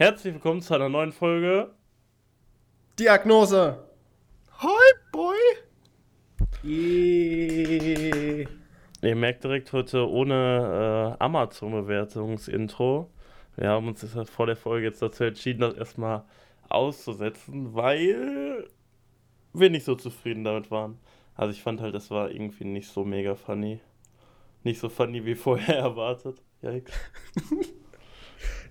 [0.00, 1.74] Herzlich willkommen zu einer neuen Folge.
[2.98, 3.84] Diagnose.
[4.56, 5.36] Hi, Boy.
[6.64, 8.48] Yeah.
[9.02, 13.10] Ihr merkt direkt heute ohne äh, Amazon-Bewertungsintro.
[13.56, 16.24] Wir haben uns jetzt vor der Folge jetzt dazu entschieden, das erstmal
[16.70, 18.70] auszusetzen, weil
[19.52, 20.98] wir nicht so zufrieden damit waren.
[21.34, 23.80] Also ich fand halt, das war irgendwie nicht so mega funny.
[24.64, 26.40] Nicht so funny wie vorher erwartet.
[26.62, 26.94] Yikes.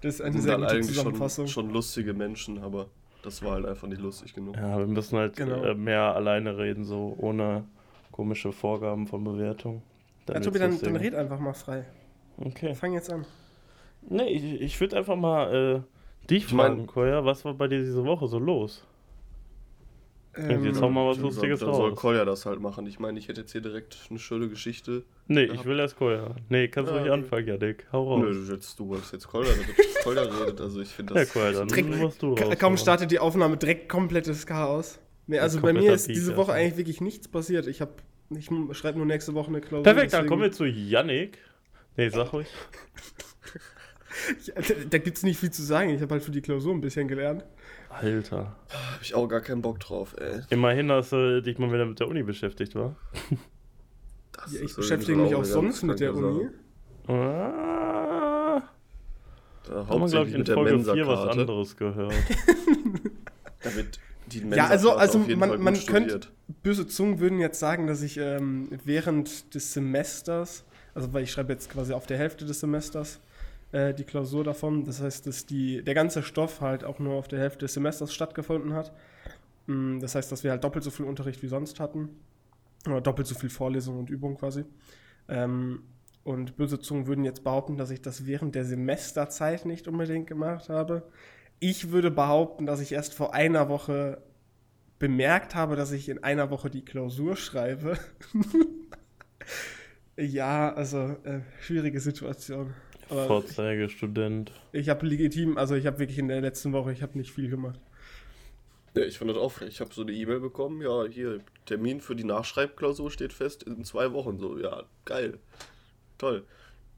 [0.02, 1.47] das ist eine sehr gute Zusammenfassung.
[1.47, 2.87] Schon, schon lustige Menschen, aber
[3.23, 4.56] das war halt einfach nicht lustig genug.
[4.56, 5.64] Ja, wir müssen halt genau.
[5.64, 7.65] äh, mehr alleine reden, so ohne
[8.11, 9.82] komische Vorgaben von Bewertung.
[10.25, 11.86] Dann ja, Tobi, dann, dann red einfach mal frei.
[12.37, 12.75] Okay.
[12.75, 13.25] Fang jetzt an.
[14.01, 18.06] Nee, ich, ich würde einfach mal äh, dich fragen, Koya, was war bei dir diese
[18.06, 18.86] Woche so los?
[20.47, 21.71] Ähm, jetzt hau mal was Lustiges raus.
[21.71, 22.86] Dann soll Kolja das halt machen.
[22.87, 25.04] Ich meine, ich hätte jetzt hier direkt eine schöne Geschichte.
[25.28, 25.59] Nee, gehabt.
[25.59, 26.36] ich will erst Kolja.
[26.50, 27.87] Nee, kannst du ja, nicht anfangen, Janik.
[27.92, 28.21] Hau raus.
[28.21, 29.51] Nö, jetzt, du wolltest jetzt Kolja,
[30.03, 30.61] damit Kolja redet.
[30.61, 31.27] Also ich finde das...
[31.27, 32.58] Ja, Kolja, dann direkt, musst du raus.
[32.59, 35.00] Kaum startet die Aufnahme, direkt komplettes Chaos.
[35.28, 37.67] Nee, also bei mir ist diese Woche eigentlich wirklich nichts passiert.
[37.67, 37.94] Ich habe...
[38.31, 39.83] Ich schreibe nur nächste Woche eine Klausur.
[39.83, 40.22] Perfekt, deswegen...
[40.22, 41.39] dann kommen wir zu Yannick.
[41.97, 42.47] Nee, sag ruhig.
[44.45, 45.89] ja, da da gibt es nicht viel zu sagen.
[45.89, 47.44] Ich habe halt für die Klausur ein bisschen gelernt.
[47.89, 48.56] Alter.
[48.69, 50.41] Hab ich auch gar keinen Bock drauf, ey.
[50.52, 52.95] Immerhin hast du dich mal wieder mit der Uni beschäftigt, wa?
[54.53, 56.47] Ja, ich beschäftige mich auch sonst mit der Uni.
[57.08, 58.09] Ah.
[59.70, 62.14] Da haben wir, glaube ich, in Folge 4 was anderes gehört.
[63.64, 64.00] Damit
[64.31, 66.22] die Mensa ja, also, also man, man könnte,
[66.64, 71.53] böse Zungen würden jetzt sagen, dass ich ähm, während des Semesters, also weil ich schreibe
[71.53, 73.20] jetzt quasi auf der Hälfte des Semesters,
[73.72, 74.86] äh, die Klausur davon.
[74.86, 78.14] Das heißt, dass die, der ganze Stoff halt auch nur auf der Hälfte des Semesters
[78.14, 78.92] stattgefunden hat.
[79.67, 82.09] Mm, das heißt, dass wir halt doppelt so viel Unterricht wie sonst hatten.
[82.88, 84.64] Oder doppelt so viel Vorlesung und Übung quasi.
[85.28, 85.84] Ähm,
[86.30, 90.69] und böse Zungen würden jetzt behaupten, dass ich das während der Semesterzeit nicht unbedingt gemacht
[90.69, 91.02] habe.
[91.59, 94.22] Ich würde behaupten, dass ich erst vor einer Woche
[95.00, 97.97] bemerkt habe, dass ich in einer Woche die Klausur schreibe.
[100.18, 102.75] ja, also äh, schwierige Situation.
[103.07, 104.51] Vorzeigestudent.
[104.72, 107.50] Ich habe legitim, also ich habe wirklich in der letzten Woche, ich habe nicht viel
[107.50, 107.79] gemacht.
[108.95, 112.16] Ja, ich fand das auch, ich habe so eine E-Mail bekommen, ja, hier, Termin für
[112.16, 115.39] die Nachschreibklausur steht fest in zwei Wochen, so, ja, geil,
[116.19, 116.46] toll.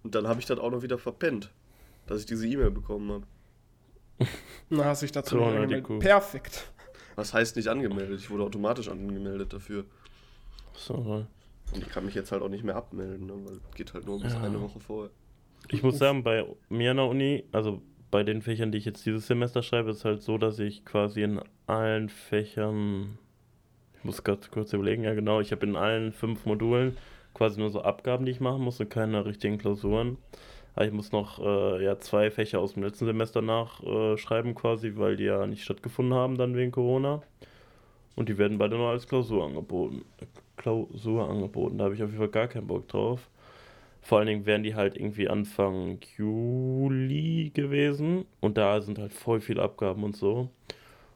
[0.03, 1.51] Und dann habe ich das auch noch wieder verpennt,
[2.07, 3.23] dass ich diese E-Mail bekommen habe.
[4.69, 5.99] Na, hast du dich dazu so, angemeldet.
[5.99, 6.71] Perfekt.
[7.15, 8.19] Was heißt nicht angemeldet?
[8.19, 9.85] Ich wurde automatisch angemeldet dafür.
[10.73, 10.95] So,
[11.73, 14.19] Und ich kann mich jetzt halt auch nicht mehr abmelden, ne, weil geht halt nur
[14.19, 14.41] bis ja.
[14.41, 15.11] eine Woche vorher.
[15.69, 19.05] Ich muss sagen, bei mir an der Uni, also bei den Fächern, die ich jetzt
[19.05, 23.17] dieses Semester schreibe, ist es halt so, dass ich quasi in allen Fächern,
[23.97, 26.97] ich muss ganz kurz überlegen, ja genau, ich habe in allen fünf Modulen
[27.41, 30.17] quasi nur so Abgaben, die ich machen muss und keine richtigen Klausuren.
[30.75, 34.93] Aber ich muss noch äh, ja, zwei Fächer aus dem letzten Semester nachschreiben äh, quasi,
[34.95, 37.23] weil die ja nicht stattgefunden haben dann wegen Corona.
[38.15, 40.05] Und die werden beide nur als Klausur angeboten.
[40.55, 41.79] Klausur angeboten.
[41.79, 43.27] Da habe ich auf jeden Fall gar keinen Bock drauf.
[44.03, 49.41] Vor allen Dingen wären die halt irgendwie Anfang Juli gewesen und da sind halt voll
[49.41, 50.49] viele Abgaben und so.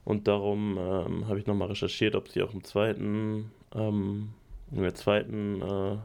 [0.04, 4.30] Und darum ähm, habe ich nochmal recherchiert, ob sie auch im zweiten, ähm,
[4.72, 5.98] in der zweiten äh,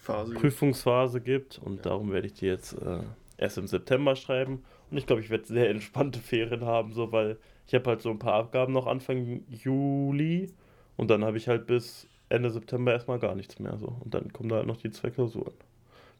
[0.00, 1.58] Phase Prüfungsphase gibt.
[1.58, 1.82] Und ja.
[1.82, 3.02] darum werde ich die jetzt äh,
[3.36, 4.64] erst im September schreiben.
[4.90, 8.10] Und ich glaube, ich werde sehr entspannte Ferien haben, so weil ich habe halt so
[8.10, 10.52] ein paar Abgaben noch Anfang Juli
[10.96, 13.96] und dann habe ich halt bis Ende September erstmal gar nichts mehr so.
[14.00, 15.54] Und dann kommen da halt noch die zwei Klausuren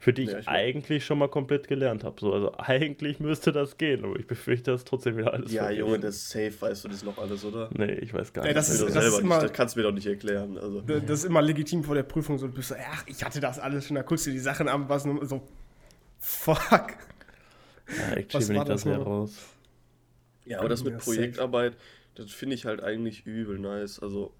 [0.01, 2.19] für die ich, ja, ich eigentlich schon mal komplett gelernt habe.
[2.19, 6.01] So, also eigentlich müsste das gehen, aber ich befürchte, dass trotzdem wieder alles Ja, Junge,
[6.01, 7.69] das ist safe, weißt du das noch alles, oder?
[7.75, 8.49] Nee, ich weiß gar nicht.
[8.49, 10.57] Ja, das, ist, das, das, ist immer, das kannst du mir doch nicht erklären.
[10.57, 10.81] Also.
[10.81, 13.59] Das ist immer legitim vor der Prüfung, so du bist so, ach, ich hatte das
[13.59, 15.47] alles schon, da guckst du die Sachen an, was nur so,
[16.19, 16.95] fuck.
[17.87, 19.37] Ja, ich schiebe nicht das mehr raus.
[20.47, 21.77] Ja, aber das mit Projektarbeit,
[22.15, 24.01] das finde ich halt eigentlich übel nice.
[24.01, 24.33] Also,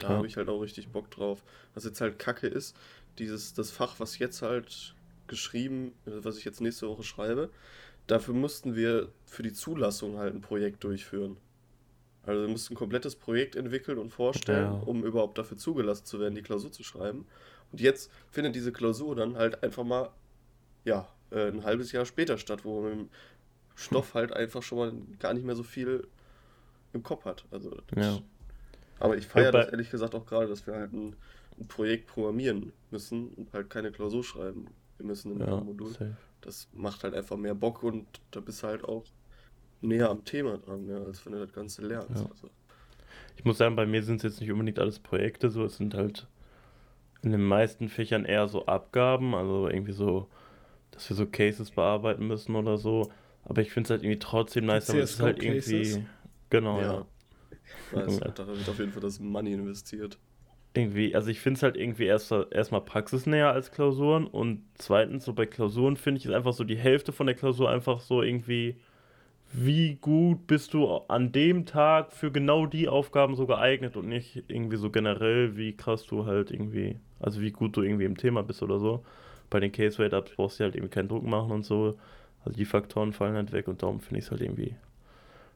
[0.00, 0.16] da ja.
[0.16, 1.42] habe ich halt auch richtig Bock drauf.
[1.72, 2.76] Was jetzt halt kacke ist,
[3.18, 4.94] dieses, das Fach, was jetzt halt
[5.28, 7.50] geschrieben, was ich jetzt nächste Woche schreibe.
[8.06, 11.36] Dafür mussten wir für die Zulassung halt ein Projekt durchführen.
[12.24, 14.82] Also wir mussten ein komplettes Projekt entwickeln und vorstellen, ja.
[14.86, 17.26] um überhaupt dafür zugelassen zu werden, die Klausur zu schreiben.
[17.70, 20.10] Und jetzt findet diese Klausur dann halt einfach mal,
[20.84, 23.08] ja, äh, ein halbes Jahr später statt, wo man mit dem
[23.76, 26.06] Stoff halt einfach schon mal gar nicht mehr so viel
[26.92, 27.44] im Kopf hat.
[27.50, 28.18] Also ja.
[28.98, 31.14] Aber ich feiere das ehrlich gesagt auch gerade, dass wir halt ein,
[31.58, 35.90] ein Projekt programmieren müssen und halt keine Klausur schreiben wir müssen in ja, einem Modul.
[35.90, 36.16] Safe.
[36.40, 39.04] Das macht halt einfach mehr Bock und da bist du halt auch
[39.80, 42.22] näher am Thema dran, ja, als wenn du das Ganze lernst.
[42.22, 42.30] Ja.
[42.30, 42.50] Also.
[43.36, 45.94] Ich muss sagen, bei mir sind es jetzt nicht unbedingt alles Projekte, so es sind
[45.94, 46.26] halt
[47.22, 50.28] in den meisten Fächern eher so Abgaben, also irgendwie so,
[50.90, 53.10] dass wir so Cases bearbeiten müssen oder so.
[53.44, 56.04] Aber ich finde es halt irgendwie trotzdem nice, aber es ist halt irgendwie.
[56.50, 56.92] Genau, ja.
[56.92, 57.06] ja.
[57.92, 60.18] Nice, da wird auf jeden Fall das Money investiert.
[60.74, 65.32] Irgendwie, also ich finde es halt irgendwie erst, erstmal praxisnäher als Klausuren und zweitens, so
[65.32, 68.76] bei Klausuren finde ich es einfach so die Hälfte von der Klausur einfach so irgendwie,
[69.50, 74.44] wie gut bist du an dem Tag für genau die Aufgaben so geeignet und nicht
[74.48, 78.42] irgendwie so generell, wie krass du halt irgendwie, also wie gut du irgendwie im Thema
[78.42, 79.04] bist oder so.
[79.50, 81.96] Bei den Case Rate Ups brauchst du halt irgendwie keinen Druck machen und so.
[82.44, 84.74] Also die Faktoren fallen halt weg und darum finde ich es halt irgendwie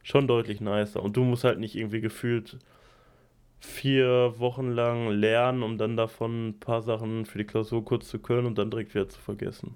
[0.03, 1.03] schon deutlich nicer.
[1.03, 2.59] Und du musst halt nicht irgendwie gefühlt
[3.65, 8.19] vier Wochen lang lernen, um dann davon ein paar Sachen für die Klausur kurz zu
[8.19, 9.75] können und dann direkt wieder zu vergessen.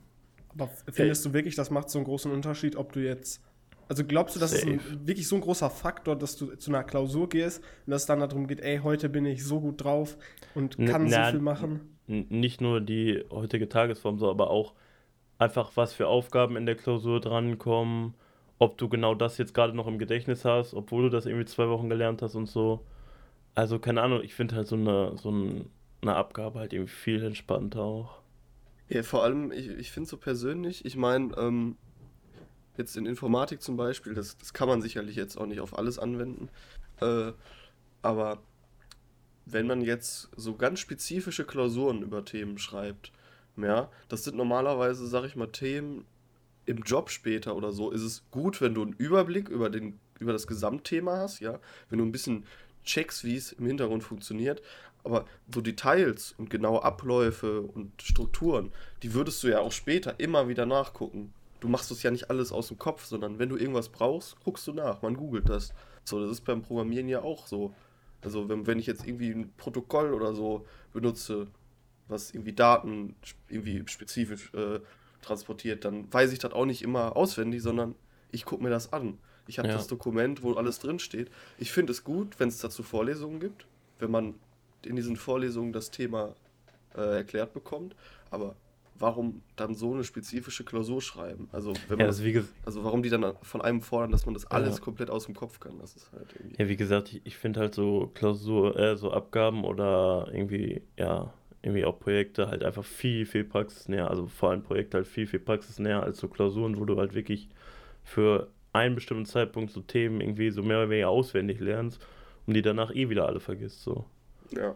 [0.49, 3.43] Aber findest du wirklich, das macht so einen großen Unterschied, ob du jetzt.
[3.88, 4.73] Also glaubst du, das Safe.
[4.73, 8.03] ist ein, wirklich so ein großer Faktor, dass du zu einer Klausur gehst und dass
[8.03, 10.17] es dann darum geht, ey, heute bin ich so gut drauf
[10.56, 11.97] und kann N so viel machen?
[12.09, 14.75] Nicht nur die heutige Tagesform, so, aber auch
[15.38, 18.15] einfach, was für Aufgaben in der Klausur drankommen,
[18.59, 21.69] ob du genau das jetzt gerade noch im Gedächtnis hast, obwohl du das irgendwie zwei
[21.69, 22.85] Wochen gelernt hast und so.
[23.56, 27.81] Also, keine Ahnung, ich finde halt so eine, so eine Abgabe halt irgendwie viel entspannter
[27.81, 28.20] auch.
[28.88, 31.76] Ja, vor allem, ich, ich finde so persönlich, ich meine, ähm,
[32.76, 35.99] jetzt in Informatik zum Beispiel, das, das kann man sicherlich jetzt auch nicht auf alles
[35.99, 36.50] anwenden,
[37.00, 37.32] äh,
[38.03, 38.43] aber
[39.47, 43.11] wenn man jetzt so ganz spezifische Klausuren über Themen schreibt,
[43.56, 46.05] ja, das sind normalerweise, sag ich mal, Themen
[46.67, 50.35] im Job später oder so, ist es gut, wenn du einen Überblick über, den, über
[50.35, 52.44] das Gesamtthema hast, ja, wenn du ein bisschen
[52.87, 54.62] checkst, wie es im Hintergrund funktioniert.
[55.05, 55.25] Aber
[55.55, 58.73] so Details und genaue Abläufe und Strukturen,
[59.03, 61.33] die würdest du ja auch später immer wieder nachgucken.
[61.61, 64.67] Du machst das ja nicht alles aus dem Kopf, sondern wenn du irgendwas brauchst, guckst
[64.67, 65.03] du nach.
[65.03, 65.73] Man googelt das.
[66.05, 67.75] So, das ist beim Programmieren ja auch so.
[68.23, 71.47] Also, wenn, wenn ich jetzt irgendwie ein Protokoll oder so benutze,
[72.09, 73.15] was irgendwie Daten
[73.49, 74.81] irgendwie spezifisch äh,
[75.23, 77.94] transportiert, dann weiß ich das auch nicht immer auswendig, sondern
[78.31, 79.19] ich gucke mir das an.
[79.46, 79.75] Ich habe ja.
[79.75, 81.31] das Dokument, wo alles drin steht.
[81.58, 83.66] Ich finde es gut, wenn es dazu Vorlesungen gibt,
[83.98, 84.34] wenn man
[84.84, 86.34] in diesen Vorlesungen das Thema
[86.96, 87.94] äh, erklärt bekommt.
[88.31, 88.56] Aber
[88.98, 91.48] warum dann so eine spezifische Klausur schreiben?
[91.52, 92.22] Also, wenn ja, man, also,
[92.64, 94.84] also warum die dann von einem fordern, dass man das alles ja.
[94.84, 95.78] komplett aus dem Kopf kann?
[95.78, 96.62] Das ist halt irgendwie.
[96.62, 101.32] Ja, wie gesagt, ich, ich finde halt so Klausur, äh, so Abgaben oder irgendwie, ja,
[101.62, 104.08] irgendwie auch Projekte halt einfach viel, viel praxisnäher.
[104.08, 107.49] Also vor allem Projekte halt viel, viel praxisnäher als so Klausuren, wo du halt wirklich
[108.04, 112.00] für einen bestimmten Zeitpunkt so Themen irgendwie so mehr oder weniger auswendig lernst
[112.46, 113.82] und die danach eh wieder alle vergisst.
[113.82, 114.05] So.
[114.50, 114.75] Ja.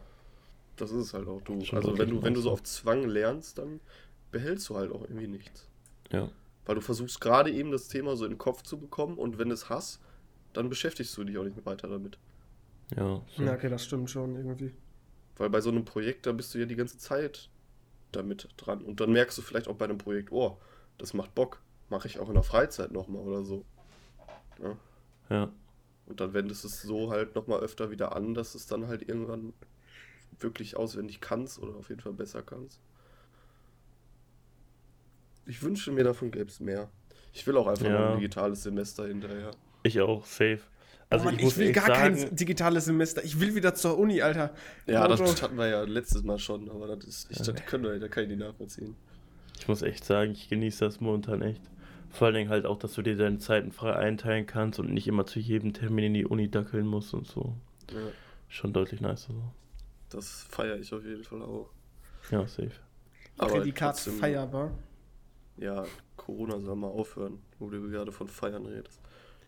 [0.77, 1.43] Das ist es halt auch.
[1.43, 3.81] Du, also wenn du, wenn du so auf Zwang lernst, dann
[4.31, 5.69] behältst du halt auch irgendwie nichts.
[6.11, 6.31] Ja.
[6.65, 9.51] Weil du versuchst gerade eben das Thema so in den Kopf zu bekommen und wenn
[9.51, 10.01] es hast,
[10.53, 12.19] dann beschäftigst du dich auch nicht mehr weiter damit.
[12.97, 13.21] Ja.
[13.37, 13.43] So.
[13.43, 14.73] Ja, okay, das stimmt schon irgendwie.
[15.37, 17.49] Weil bei so einem Projekt, da bist du ja die ganze Zeit
[18.13, 18.83] damit dran.
[18.83, 20.59] Und dann merkst du vielleicht auch bei einem Projekt, oh,
[20.99, 21.63] das macht Bock.
[21.89, 23.65] Mache ich auch in der Freizeit nochmal oder so.
[24.63, 24.77] Ja.
[25.31, 25.53] ja.
[26.07, 29.09] Und dann wendest du es so halt nochmal öfter wieder an, dass es dann halt
[29.09, 29.53] irgendwann
[30.39, 32.81] wirklich auswendig kannst oder auf jeden Fall besser kannst.
[35.47, 36.89] Ich wünsche mir davon gäbe es mehr.
[37.33, 37.93] Ich will auch einfach ja.
[37.93, 39.53] mal ein digitales Semester hinterher.
[39.83, 40.61] Ich auch, safe.
[41.09, 43.25] Also oh Mann, ich, ich, will gar sagen, kein digitales Semester.
[43.25, 44.55] Ich will wieder zur Uni, Alter.
[44.87, 47.85] Ja, das, das hatten wir ja letztes Mal schon, aber das ist, ich, das können
[47.85, 48.95] wir, da kann ich nicht nachvollziehen.
[49.59, 51.63] Ich muss echt sagen, ich genieße das momentan echt.
[52.11, 55.07] Vor allen Dingen halt auch, dass du dir deine Zeiten frei einteilen kannst und nicht
[55.07, 57.55] immer zu jedem Termin in die Uni dackeln musst und so.
[57.93, 58.01] Ja.
[58.49, 59.43] Schon deutlich nicer so.
[60.11, 61.71] Das feiere ich auf jeden Fall auch.
[62.31, 62.73] Ja, safe.
[63.39, 64.73] Aber Prädikat feierbar.
[65.57, 65.85] Ja,
[66.17, 69.01] Corona soll mal aufhören, wo du gerade von Feiern redest.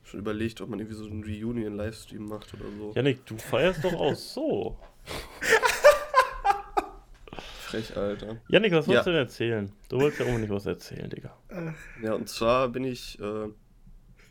[0.04, 2.92] Schon überlegt, ob man irgendwie so einen Reunion-Livestream macht oder so.
[2.94, 4.78] Janik, du feierst doch auch so.
[7.72, 8.36] Frech, Alter.
[8.48, 9.12] Janik, was wolltest ja.
[9.12, 9.72] du denn erzählen?
[9.88, 11.34] Du wolltest ja unbedingt was erzählen, Digga.
[12.02, 13.48] Ja, und zwar bin ich, äh,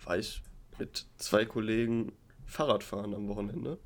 [0.05, 0.43] war ich
[0.77, 2.11] mit zwei Kollegen
[2.45, 3.79] Fahrrad fahren am Wochenende.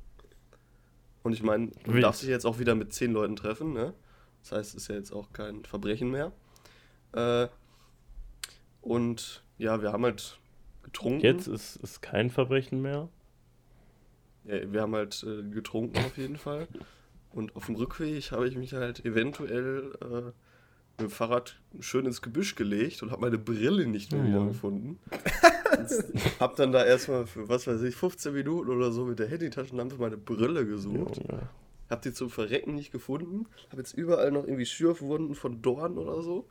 [1.22, 3.94] Und ich meine, du darfst dich jetzt auch wieder mit zehn Leuten treffen, ne?
[4.42, 6.32] Das heißt, es ist ja jetzt auch kein Verbrechen mehr.
[7.12, 7.48] Äh,
[8.82, 10.38] und ja, wir haben halt
[10.82, 11.20] getrunken.
[11.20, 13.08] Jetzt ist es kein Verbrechen mehr.
[14.44, 16.68] Ja, wir haben halt äh, getrunken auf jeden Fall.
[17.36, 20.32] Und auf dem Rückweg habe ich mich halt eventuell äh,
[20.96, 24.42] mit dem Fahrrad schön ins Gebüsch gelegt und habe meine Brille nicht mehr ja.
[24.46, 24.98] gefunden.
[26.40, 29.96] hab dann da erstmal für, was weiß ich, 15 Minuten oder so mit der Handytaschenlampe
[29.96, 31.18] meine Brille gesucht.
[31.28, 31.50] Ja, ja.
[31.90, 33.44] Hab die zum Verrecken nicht gefunden.
[33.70, 36.48] Hab jetzt überall noch irgendwie Schürfwunden von Dorn oder so.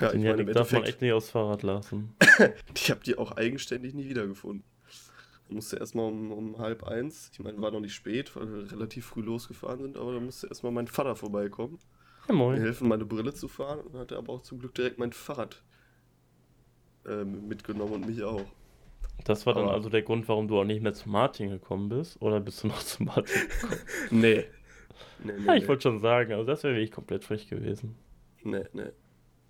[0.00, 2.14] Ja, ich meine, darf man echt nicht aufs Fahrrad lassen.
[2.74, 4.64] ich habe die auch eigenständig nie wiedergefunden.
[5.48, 8.72] Ich musste erstmal um, um halb eins, ich meine, war noch nicht spät, weil wir
[8.72, 11.78] relativ früh losgefahren sind, aber da musste erstmal mein Vater vorbeikommen.
[12.28, 12.58] Ja, moin.
[12.58, 15.62] Mir helfen, meine Brille zu fahren und hatte aber auch zum Glück direkt mein Fahrrad
[17.06, 18.44] äh, mitgenommen und mich auch.
[19.24, 21.88] Das war dann Aber also der Grund, warum du auch nicht mehr zu Martin gekommen
[21.88, 22.20] bist?
[22.20, 23.80] Oder bist du noch zu Martin gekommen?
[24.10, 24.44] nee.
[25.24, 25.68] nee, nee ja, ich nee.
[25.68, 27.96] wollte schon sagen, also das wäre wirklich komplett frech gewesen.
[28.42, 28.90] Nee, nee.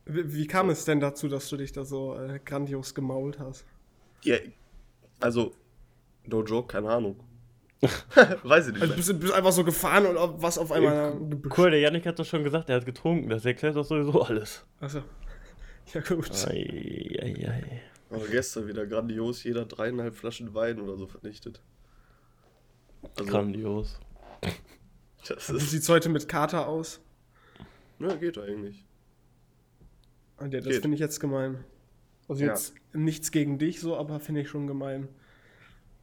[0.07, 0.73] Wie, wie kam so.
[0.73, 3.65] es denn dazu, dass du dich da so äh, grandios gemault hast?
[4.23, 4.37] Ja,
[5.21, 5.55] also,
[6.27, 7.23] no joke, keine Ahnung.
[8.43, 8.83] Weiß ich nicht.
[8.83, 10.95] Also bist, du bist einfach so gefahren und was auf einmal.
[10.95, 13.29] Ja, cool, der Janik hat doch schon gesagt, er hat getrunken.
[13.29, 14.65] Das erklärt doch sowieso alles.
[14.81, 15.03] Achso.
[15.93, 16.31] Ja, gut.
[16.47, 17.83] Ei, ei, ei.
[18.09, 21.61] Aber gestern wieder grandios, jeder dreieinhalb Flaschen Wein oder so vernichtet.
[23.19, 24.01] Also, grandios.
[25.29, 25.61] Das ist...
[25.61, 27.01] Wie sieht's heute mit Kater aus?
[27.99, 28.87] Ja, geht eigentlich.
[30.39, 31.65] Und ja, das finde ich jetzt gemein.
[32.29, 32.99] Also jetzt ja.
[32.99, 35.09] nichts gegen dich so, aber finde ich schon gemein.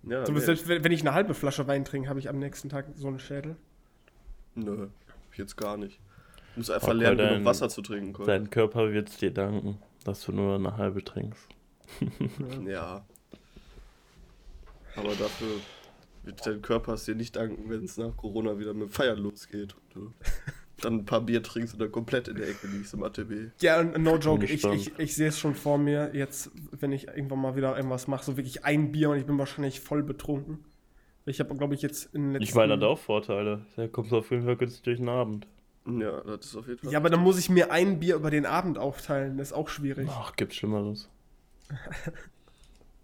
[0.03, 0.83] Ja, so, nee.
[0.83, 3.55] wenn ich eine halbe Flasche Wein trinke, habe ich am nächsten Tag so einen Schädel.
[4.55, 4.87] Nö,
[5.35, 5.99] jetzt gar nicht.
[6.55, 8.13] Du musst einfach lernen, dein, genug Wasser zu trinken.
[8.13, 8.27] Können.
[8.27, 11.47] Dein Körper wird es dir danken, dass du nur eine halbe trinkst.
[12.67, 13.05] ja.
[14.95, 15.55] Aber dafür
[16.23, 19.75] wird dein Körper es dir nicht danken, wenn es nach Corona wieder mit Feiern losgeht.
[20.81, 23.51] Und dann ein paar Bier trinkst oder komplett in der Ecke liegst im ATB.
[23.61, 27.39] Ja, no joke, ich, ich, ich sehe es schon vor mir, jetzt, wenn ich irgendwann
[27.39, 30.65] mal wieder irgendwas mache, so wirklich ein Bier und ich bin wahrscheinlich voll betrunken.
[31.25, 32.43] Ich habe, glaube ich, jetzt in den letzten...
[32.43, 33.65] Ich meine, hat auch Vorteile.
[33.75, 35.47] Da kommst du auf jeden Fall günstig durch den Abend.
[35.85, 36.91] Ja, das ist auf jeden Fall.
[36.91, 39.37] Ja, aber dann muss ich mir ein Bier über den Abend aufteilen.
[39.37, 40.07] Das ist auch schwierig.
[40.11, 41.09] Ach, gibt's Schlimmeres.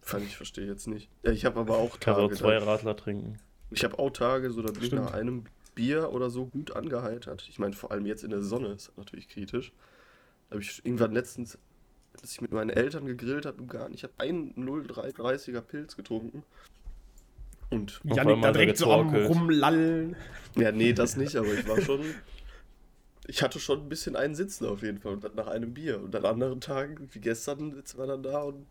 [0.01, 1.09] Fand ich verstehe jetzt nicht.
[1.23, 2.21] Ja, ich habe aber auch Tage.
[2.21, 3.37] Kannst auch zwei Radler trinken.
[3.71, 5.45] Ich habe auch Tage, so da bin ich nach einem
[5.77, 7.45] Bier oder so gut angeheitert.
[7.47, 9.71] Ich meine, vor allem jetzt in der Sonne ist das natürlich kritisch.
[10.49, 11.59] Da habe ich irgendwann letztens,
[12.19, 16.43] als ich mit meinen Eltern gegrillt habe im Garten, ich habe einen 0,30er Pilz getrunken.
[17.69, 20.15] Und Janik da direkt so am rumlallen.
[20.55, 22.01] Ja, nee, das nicht, aber ich war schon.
[23.27, 26.01] Ich hatte schon ein bisschen einen Sitzen auf jeden Fall und dann nach einem Bier.
[26.01, 28.65] Und an anderen Tagen, wie gestern, sitzen wir dann da und,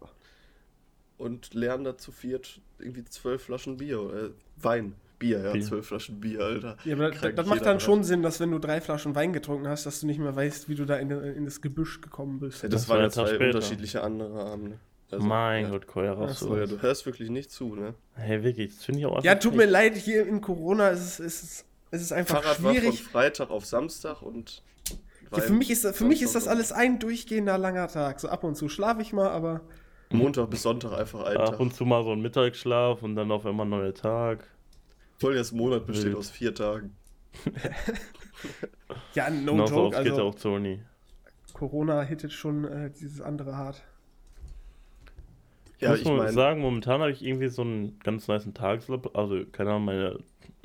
[1.19, 4.95] und lernen da zu viert irgendwie zwölf Flaschen Bier, äh, Wein.
[5.19, 6.77] Bier, ja, zwölf Flaschen Bier, Alter.
[6.85, 9.69] Ja, aber das, das macht dann schon Sinn, dass wenn du drei Flaschen Wein getrunken
[9.69, 12.63] hast, dass du nicht mehr weißt, wie du da in, in das Gebüsch gekommen bist.
[12.63, 13.47] Ja, das, das waren ja zwei später.
[13.47, 14.79] unterschiedliche andere Abende.
[15.11, 15.71] Also, mein ja.
[15.71, 16.41] Gott, Koya, raus.
[16.41, 17.95] So, ja, du hörst wirklich nicht zu, ne?
[18.15, 21.21] Hey, wirklich, das finde ich auch Ja, tut mir leid, hier in Corona ist es,
[21.21, 22.85] ist, ist es einfach Fahrrad schwierig.
[22.85, 24.63] War von Freitag auf Samstag und.
[25.33, 28.21] Ja, für mich, ist, für mich ist das alles ein durchgehender langer Tag.
[28.21, 29.61] So ab und zu schlafe ich mal, aber.
[30.11, 31.61] Montag bis Sonntag einfach ein Ab Tag.
[31.61, 34.49] und zu mal so ein Mittagsschlaf und dann auf einmal ein neuer Tag.
[35.19, 36.17] Voll, das Monat besteht Wild.
[36.17, 36.95] aus vier Tagen.
[39.15, 39.97] ja, no genau joke.
[39.97, 40.81] So also, auch Sony.
[41.53, 43.83] Corona hittet schon äh, dieses andere hart.
[45.79, 46.33] Ja, ich muss mein...
[46.33, 49.15] sagen, momentan habe ich irgendwie so einen ganz nice Tagesablauf.
[49.15, 50.19] Also, keine Ahnung, meine,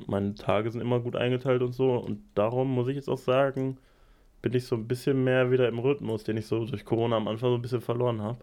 [0.06, 1.92] meine Tage sind immer gut eingeteilt und so.
[1.96, 3.78] Und darum muss ich jetzt auch sagen,
[4.40, 7.28] bin ich so ein bisschen mehr wieder im Rhythmus, den ich so durch Corona am
[7.28, 8.38] Anfang so ein bisschen verloren habe.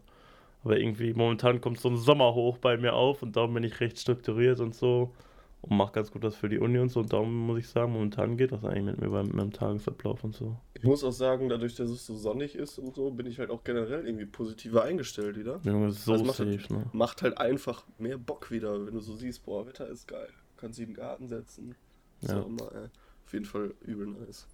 [0.63, 3.99] Aber irgendwie momentan kommt so ein Sommerhoch bei mir auf und darum bin ich recht
[3.99, 5.13] strukturiert und so
[5.61, 7.01] und mache ganz gut das für die Uni und so.
[7.01, 10.33] Und darum muss ich sagen, momentan geht das eigentlich mit mir beim, meinem Tagesablauf und
[10.33, 10.57] so.
[10.73, 13.49] Ich muss auch sagen, dadurch, dass es so sonnig ist und so, bin ich halt
[13.49, 15.59] auch generell irgendwie positiver eingestellt wieder.
[15.63, 16.85] Junge, so also macht, safe, halt, ne?
[16.93, 20.29] macht halt einfach mehr Bock wieder, wenn du so siehst, boah, Wetter ist geil.
[20.57, 21.75] Kannst dich in den Garten setzen.
[22.21, 22.41] Ja.
[22.41, 22.89] Immer, äh,
[23.25, 24.47] auf jeden Fall übel nice.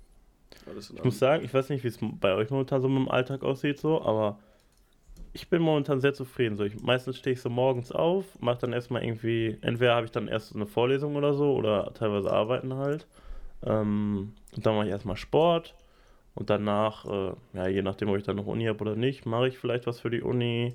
[0.78, 3.44] ich muss sagen, ich weiß nicht, wie es bei euch momentan so mit dem Alltag
[3.44, 4.40] aussieht, so, aber
[5.36, 6.56] ich bin momentan sehr zufrieden.
[6.56, 10.12] So, ich, meistens stehe ich so morgens auf, mache dann erstmal irgendwie, entweder habe ich
[10.12, 13.06] dann erst eine Vorlesung oder so oder teilweise arbeiten halt.
[13.62, 15.76] Ähm, und dann mache ich erstmal Sport
[16.36, 19.50] und danach, äh, ja, je nachdem, ob ich dann noch Uni habe oder nicht, mache
[19.50, 20.74] ich vielleicht was für die Uni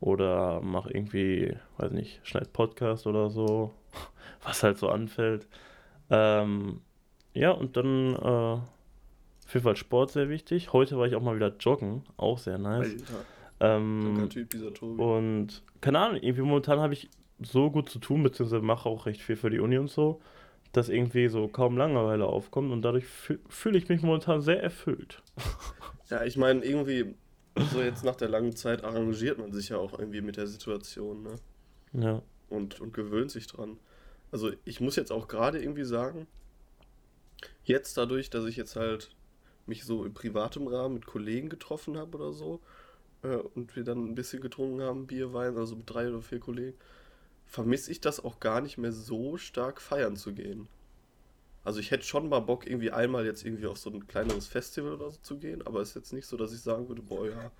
[0.00, 3.72] oder mache irgendwie, weiß nicht, schneid Podcast oder so,
[4.44, 5.48] was halt so anfällt.
[6.10, 6.82] Ähm,
[7.32, 10.74] ja, und dann äh, auf jeden Fall Sport sehr wichtig.
[10.74, 12.92] Heute war ich auch mal wieder joggen, auch sehr nice.
[12.92, 13.24] Alter.
[13.64, 15.02] Ähm, typ, dieser Tobi.
[15.02, 17.08] Und keine Ahnung, irgendwie momentan habe ich
[17.40, 20.20] so gut zu tun, beziehungsweise mache auch recht viel für die Uni und so,
[20.72, 25.22] dass irgendwie so kaum Langeweile aufkommt und dadurch fühle ich mich momentan sehr erfüllt.
[26.10, 27.14] Ja, ich meine, irgendwie,
[27.72, 31.22] so jetzt nach der langen Zeit arrangiert man sich ja auch irgendwie mit der Situation,
[31.22, 31.36] ne?
[31.94, 32.22] Ja.
[32.50, 33.78] Und, und gewöhnt sich dran.
[34.30, 36.26] Also ich muss jetzt auch gerade irgendwie sagen,
[37.64, 39.16] jetzt dadurch, dass ich jetzt halt
[39.66, 42.60] mich so im privaten Rahmen mit Kollegen getroffen habe oder so,
[43.24, 46.40] äh, und wir dann ein bisschen getrunken haben, Bier, Wein, also mit drei oder vier
[46.40, 46.76] Kollegen,
[47.46, 50.68] vermisse ich das auch gar nicht mehr so stark feiern zu gehen.
[51.64, 54.92] Also ich hätte schon mal Bock, irgendwie einmal jetzt irgendwie auf so ein kleineres Festival
[54.92, 57.26] oder so zu gehen, aber es ist jetzt nicht so, dass ich sagen würde, boah
[57.26, 57.50] ja,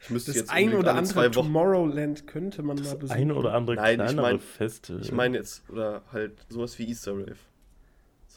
[0.00, 3.18] ich müsste das jetzt ein oder andere Tomorrowland könnte man mal besuchen.
[3.18, 5.02] Ein oder andere Nein, kleinere ich mein, Festival.
[5.02, 7.36] Ich meine jetzt, oder halt sowas wie Easter Rave.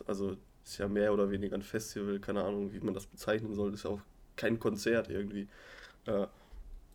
[0.07, 3.73] Also ist ja mehr oder weniger ein Festival, keine Ahnung, wie man das bezeichnen soll,
[3.75, 4.01] ist ja auch
[4.35, 5.47] kein Konzert irgendwie.
[6.05, 6.25] Äh,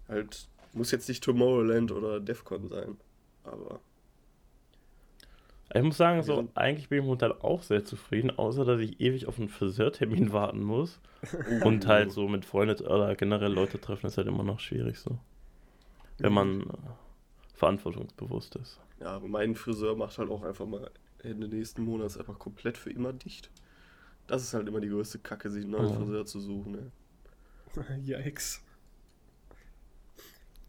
[0.09, 2.97] halt Muss jetzt nicht Tomorrowland oder Defcon sein,
[3.45, 3.81] aber.
[5.75, 9.27] Ich muss sagen, so, eigentlich bin ich momentan auch sehr zufrieden, außer dass ich ewig
[9.27, 11.01] auf einen Friseurtermin warten muss.
[11.65, 15.19] und halt so mit Freunden oder generell Leute treffen ist halt immer noch schwierig so.
[16.19, 16.65] Wenn man äh,
[17.55, 18.81] verantwortungsbewusst ist.
[19.01, 20.91] Ja, mein Friseur macht halt auch einfach mal
[21.23, 23.51] Ende nächsten Monats einfach komplett für immer dicht.
[24.27, 25.95] Das ist halt immer die größte Kacke, sich einen neuen oh.
[25.95, 26.73] Friseur zu suchen.
[26.73, 26.91] Ne?
[28.05, 28.63] Yikes.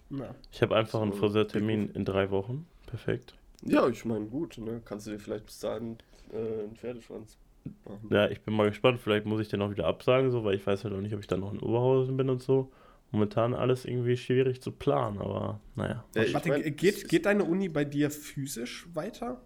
[0.09, 0.35] Na.
[0.51, 2.65] Ich habe einfach so, einen Friseurtermin in drei Wochen.
[2.85, 3.35] Perfekt.
[3.63, 4.81] Ja, ich meine, gut, ne?
[4.85, 5.97] Kannst du dir vielleicht bis dahin
[6.31, 7.37] äh, einen Pferdeschwanz
[7.85, 8.07] machen.
[8.09, 8.99] Ja, ich bin mal gespannt.
[9.01, 11.19] Vielleicht muss ich den auch wieder absagen, so, weil ich weiß halt auch nicht, ob
[11.19, 12.71] ich dann noch in Oberhausen bin und so.
[13.11, 16.03] Momentan alles irgendwie schwierig zu planen, aber naja.
[16.15, 19.41] Ja, Warte, mein, geht, geht deine Uni bei dir physisch weiter?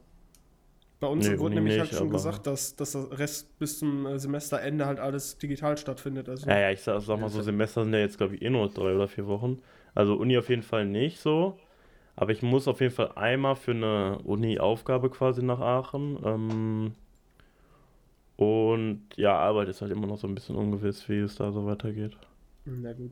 [1.00, 3.80] Bei uns nee, wurde nämlich halt nicht, halt schon gesagt, dass, dass der Rest bis
[3.80, 6.30] zum äh, Semesterende halt alles digital stattfindet.
[6.30, 8.50] Also ja, ja, ich sag, sag mal so, Semester sind ja jetzt, glaube ich, eh
[8.50, 9.62] nur drei oder vier Wochen.
[9.95, 11.57] Also Uni auf jeden Fall nicht so.
[12.15, 16.19] Aber ich muss auf jeden Fall einmal für eine Uni-Aufgabe quasi nach Aachen.
[16.24, 16.95] Ähm,
[18.38, 21.65] und ja, Arbeit ist halt immer noch so ein bisschen ungewiss, wie es da so
[21.65, 22.17] weitergeht.
[22.65, 23.12] Na gut.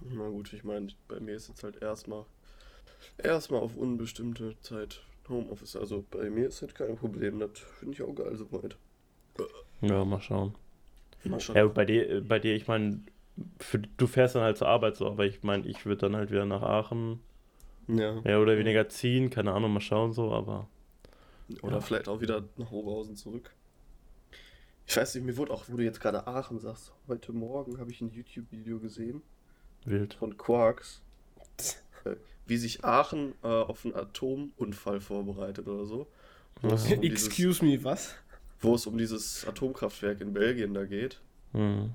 [0.00, 2.24] Na gut, ich meine, bei mir ist jetzt halt erstmal
[3.18, 5.76] erstmal auf unbestimmte Zeit Homeoffice.
[5.76, 7.38] Also bei mir ist das kein Problem.
[7.38, 8.76] Das finde ich auch geil soweit.
[9.80, 10.54] Ja, mal schauen.
[11.24, 11.56] Mal schauen.
[11.56, 13.00] Ja, bei dir, bei dir, ich meine,
[13.96, 16.46] du fährst dann halt zur Arbeit so, aber ich meine, ich würde dann halt wieder
[16.46, 17.20] nach Aachen
[17.88, 18.20] ja.
[18.22, 20.68] mehr oder weniger ziehen, keine Ahnung, mal schauen so, aber.
[21.62, 21.80] Oder ja.
[21.80, 23.50] vielleicht auch wieder nach Oberhausen zurück.
[24.86, 27.90] Ich weiß nicht, mir wurde auch, wo du jetzt gerade Aachen sagst, heute Morgen habe
[27.90, 29.22] ich ein YouTube-Video gesehen.
[29.84, 30.14] Wild.
[30.14, 31.02] Von Quarks
[32.46, 36.06] wie sich Aachen äh, auf einen Atomunfall vorbereitet oder so.
[36.62, 38.14] Um Excuse dieses, me, was?
[38.60, 41.20] Wo es um dieses Atomkraftwerk in Belgien da geht.
[41.52, 41.90] Hm.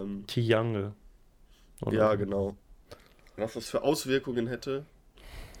[0.00, 0.94] Ähm, Tiange.
[1.90, 2.56] Ja, genau.
[3.36, 4.86] Was das für Auswirkungen hätte,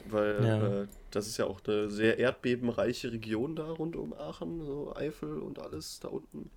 [0.08, 0.82] weil ja.
[0.82, 5.38] äh, das ist ja auch eine sehr erdbebenreiche Region da rund um Aachen, so Eifel
[5.38, 6.50] und alles da unten.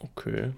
[0.00, 0.52] Okay.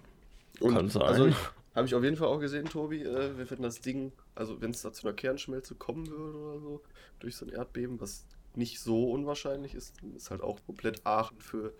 [0.60, 1.02] Und Kann sein.
[1.02, 1.30] Also,
[1.74, 4.82] habe ich auf jeden Fall auch gesehen, Tobi, äh, wenn das Ding, also wenn es
[4.82, 6.82] da zu einer Kernschmelze kommen würde oder so,
[7.20, 11.74] durch so ein Erdbeben, was nicht so unwahrscheinlich ist, ist halt auch komplett Aachen für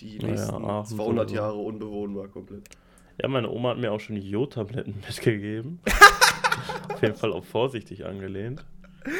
[0.00, 1.36] die nächsten ja, 200 so.
[1.36, 2.68] Jahre unbewohnbar komplett.
[3.20, 5.80] Ja, meine Oma hat mir auch schon Jodtabletten mitgegeben.
[6.88, 8.64] auf jeden Fall auch vorsichtig angelehnt.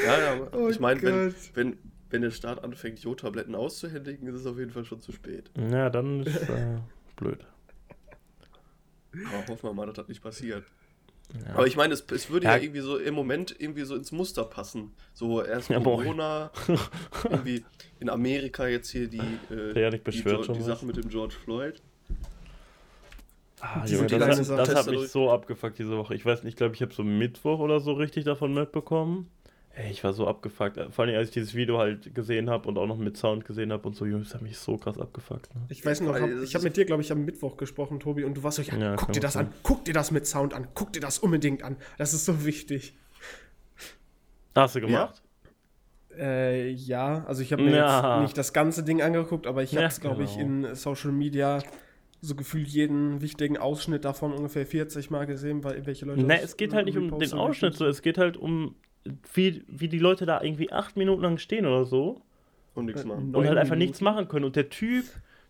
[0.06, 1.78] Ja, ja, oh ich meine, wenn, wenn,
[2.10, 5.50] wenn der Staat anfängt, Jodtabletten auszuhändigen, ist es auf jeden Fall schon zu spät.
[5.70, 6.78] Ja, dann ist äh,
[7.16, 7.46] blöd.
[9.12, 10.64] Aber hoffen wir mal, dass das nicht passiert.
[11.32, 11.54] Ja.
[11.54, 12.56] Aber ich meine, es, es würde ja.
[12.56, 12.62] ja.
[12.62, 14.92] irgendwie so im Moment irgendwie so ins Muster passen.
[15.12, 16.50] So erst ja, Corona,
[17.24, 17.64] irgendwie
[18.00, 21.34] in Amerika jetzt hier die, äh, ja, nicht die, die, die Sache mit dem George
[21.34, 21.82] Floyd.
[23.60, 26.14] Ah, Junge, das, das, das hat mich so abgefuckt diese Woche.
[26.14, 29.30] Ich weiß nicht, ich glaube, ich habe so Mittwoch oder so richtig davon mitbekommen.
[29.76, 30.78] Ey, ich war so abgefuckt.
[30.90, 33.72] Vor allem, als ich dieses Video halt gesehen habe und auch noch mit Sound gesehen
[33.72, 35.52] habe und so, Jungs, das hat mich so krass abgefuckt.
[35.54, 35.62] Ne?
[35.68, 38.36] Ich weiß noch, hab, ich habe mit dir, glaube ich, am Mittwoch gesprochen, Tobi, und
[38.36, 39.46] du warst so, ja, ja guck dir das sein.
[39.46, 41.76] an, guck dir das mit Sound an, guck dir das unbedingt an.
[41.98, 42.94] Das ist so wichtig.
[44.54, 45.22] Hast du gemacht?
[46.16, 47.24] Ja, äh, ja.
[47.26, 48.18] also ich habe mir ja.
[48.18, 50.30] jetzt nicht das ganze Ding angeguckt, aber ich habe es, glaube genau.
[50.30, 51.60] ich, in Social Media
[52.24, 56.22] so gefühlt jeden wichtigen Ausschnitt davon ungefähr 40 Mal gesehen, weil welche Leute.
[56.22, 58.74] Ne, es geht halt nicht um den Ausschnitt, so, es geht halt um
[59.32, 62.22] wie, wie die Leute da irgendwie acht Minuten lang stehen oder so.
[62.74, 63.34] Und nichts machen.
[63.34, 64.44] Und halt einfach nichts machen können.
[64.44, 65.04] Und der Typ,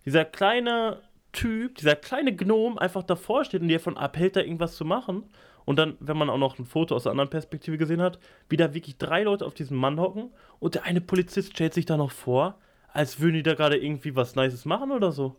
[0.04, 1.00] dieser kleine
[1.32, 5.24] Typ, dieser kleine Gnom einfach davor steht und dir davon abhält, da irgendwas zu machen.
[5.64, 8.56] Und dann, wenn man auch noch ein Foto aus der anderen Perspektive gesehen hat, wie
[8.56, 11.96] da wirklich drei Leute auf diesem Mann hocken und der eine Polizist stellt sich da
[11.96, 12.58] noch vor,
[12.88, 15.36] als würden die da gerade irgendwie was Nices machen oder so.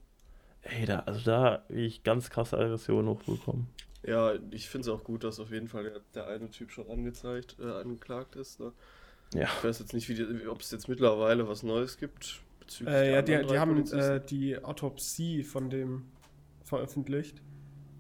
[0.65, 3.67] Ey, da, also da habe ich ganz krasse Aggression hochbekommen.
[4.03, 6.89] Ja, ich finde es auch gut, dass auf jeden Fall der, der eine Typ schon
[6.89, 8.59] angezeigt, äh, angeklagt ist.
[8.59, 8.71] Ne?
[9.33, 9.43] Ja.
[9.43, 10.09] Ich weiß jetzt nicht,
[10.47, 12.41] ob es jetzt mittlerweile was Neues gibt.
[12.85, 16.05] Äh, ja, die, die haben äh, die Autopsie von dem
[16.63, 17.41] veröffentlicht.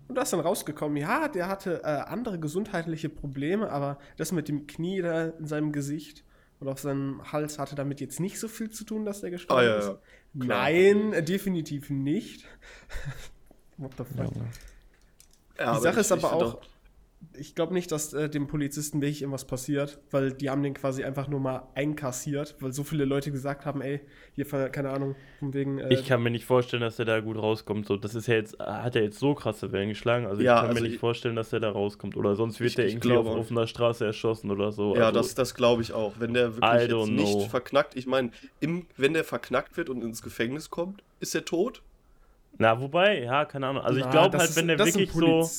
[0.07, 4.47] Und da ist dann rausgekommen, ja, der hatte äh, andere gesundheitliche Probleme, aber das mit
[4.47, 6.23] dem Knie da in seinem Gesicht
[6.59, 9.61] und auf seinem Hals hatte damit jetzt nicht so viel zu tun, dass der gestorben
[9.61, 9.87] ah, ja, ist.
[9.87, 9.99] Ja.
[10.33, 12.45] Nein, definitiv nicht.
[13.77, 14.35] What the fuck?
[15.57, 16.61] Ja, ja, die Sache ich, ist aber auch,
[17.33, 21.03] ich glaube nicht, dass äh, dem Polizisten wirklich irgendwas passiert, weil die haben den quasi
[21.03, 24.01] einfach nur mal einkassiert, weil so viele Leute gesagt haben, ey,
[24.33, 25.79] hier, keine Ahnung, von wegen.
[25.79, 27.87] Äh, ich kann mir nicht vorstellen, dass der da gut rauskommt.
[27.87, 30.59] So, das ist ja jetzt, hat er jetzt so krasse Wellen geschlagen, also ja, ich
[30.59, 32.17] kann also mir nicht ich, vorstellen, dass der da rauskommt.
[32.17, 34.95] Oder sonst wird der irgendwie auf offener Straße erschossen oder so.
[34.95, 36.13] Ja, also, das, das glaube ich auch.
[36.19, 38.31] Wenn der wirklich jetzt nicht verknackt, ich meine,
[38.97, 41.81] wenn der verknackt wird und ins Gefängnis kommt, ist er tot
[42.57, 43.83] na, wobei, ja, keine Ahnung.
[43.83, 45.49] Also Na, ich glaube halt, wenn der wirklich so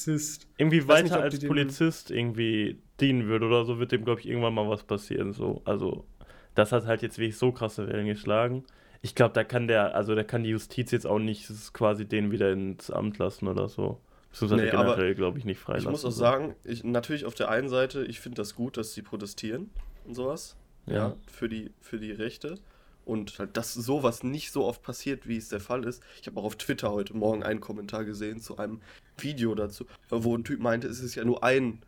[0.56, 4.54] irgendwie weiter nicht, als Polizist irgendwie dienen würde oder so, wird dem, glaube ich, irgendwann
[4.54, 5.32] mal was passieren.
[5.32, 5.60] So.
[5.64, 6.06] Also,
[6.54, 8.64] das hat halt jetzt wirklich so krasse Wellen geschlagen.
[9.02, 12.30] Ich glaube, da kann der, also da kann die Justiz jetzt auch nicht quasi den
[12.30, 14.00] wieder ins Amt lassen oder so.
[14.30, 15.88] Beziehungsweise nee, generell, glaube ich, nicht freilassen.
[15.88, 16.18] Ich muss auch so.
[16.18, 19.70] sagen, ich, natürlich auf der einen Seite, ich finde das gut, dass sie protestieren
[20.04, 20.56] und sowas.
[20.86, 20.94] Ja.
[20.94, 21.16] ja.
[21.26, 22.58] für, die, für die Rechte.
[23.06, 26.02] Und halt, dass sowas nicht so oft passiert, wie es der Fall ist.
[26.20, 28.80] Ich habe auch auf Twitter heute Morgen einen Kommentar gesehen zu einem
[29.16, 31.78] Video dazu, wo ein Typ meinte, es ist ja nur ein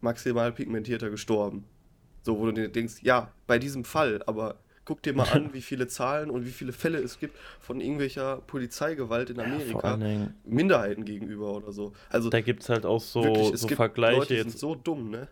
[0.00, 1.64] maximal pigmentierter gestorben.
[2.22, 5.60] So, wo du dir denkst, ja, bei diesem Fall, aber guck dir mal an, wie
[5.60, 11.04] viele Zahlen und wie viele Fälle es gibt von irgendwelcher Polizeigewalt in Amerika ja, Minderheiten
[11.04, 11.92] gegenüber oder so.
[12.08, 14.50] Also da gibt es halt auch so, wirklich, so Vergleiche Leute, jetzt.
[14.52, 15.28] Sind so dumm, ne?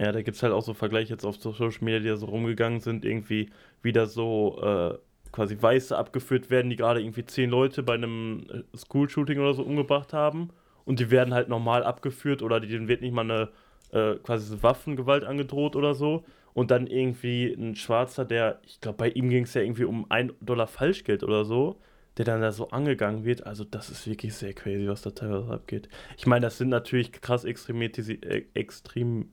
[0.00, 2.24] Ja, da gibt es halt auch so Vergleiche jetzt auf Social Media, die da so
[2.24, 3.50] rumgegangen sind, irgendwie
[3.82, 4.98] wieder so äh,
[5.30, 9.62] quasi Weiße abgeführt werden, die gerade irgendwie zehn Leute bei einem äh, School-Shooting oder so
[9.62, 10.48] umgebracht haben.
[10.86, 13.48] Und die werden halt normal abgeführt oder denen wird nicht mal eine
[13.92, 16.24] äh, quasi Waffengewalt angedroht oder so.
[16.54, 20.10] Und dann irgendwie ein Schwarzer, der, ich glaube, bei ihm ging es ja irgendwie um
[20.10, 21.78] ein Dollar Falschgeld oder so,
[22.16, 23.46] der dann da so angegangen wird.
[23.46, 25.90] Also, das ist wirklich sehr crazy, was da teilweise abgeht.
[26.16, 28.26] Ich meine, das sind natürlich krass extremisierte.
[28.26, 29.28] Äh, extrem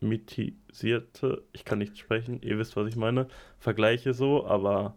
[0.00, 4.94] mitisierte, ich kann nicht sprechen, ihr wisst, was ich meine, Vergleiche so, aber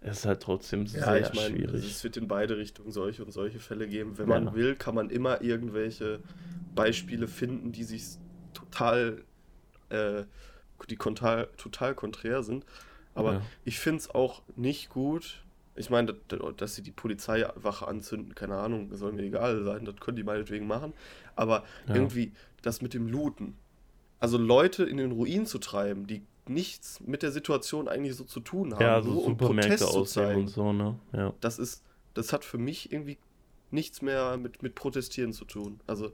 [0.00, 1.84] es ist halt trotzdem ja, sehr ich mein, schwierig.
[1.84, 4.16] Es wird in beide Richtungen solche und solche Fälle geben.
[4.16, 4.40] Wenn ja.
[4.40, 6.20] man will, kann man immer irgendwelche
[6.74, 8.04] Beispiele finden, die sich
[8.54, 9.22] total,
[9.90, 10.24] äh,
[10.88, 12.64] die total, total konträr sind.
[13.14, 13.42] Aber ja.
[13.64, 15.44] ich finde es auch nicht gut.
[15.76, 16.14] Ich meine,
[16.56, 20.66] dass sie die Polizeiwache anzünden, keine Ahnung, soll mir egal sein, das können die meinetwegen
[20.66, 20.94] machen.
[21.36, 23.56] Aber irgendwie das mit dem Looten,
[24.20, 28.40] also Leute in den Ruin zu treiben, die nichts mit der Situation eigentlich so zu
[28.40, 30.42] tun haben, ja, so nur um Protest zu zeigen.
[30.42, 30.98] Und so, ne?
[31.12, 31.32] ja.
[31.40, 31.82] Das ist,
[32.14, 33.18] das hat für mich irgendwie
[33.70, 35.80] nichts mehr mit, mit Protestieren zu tun.
[35.86, 36.12] Also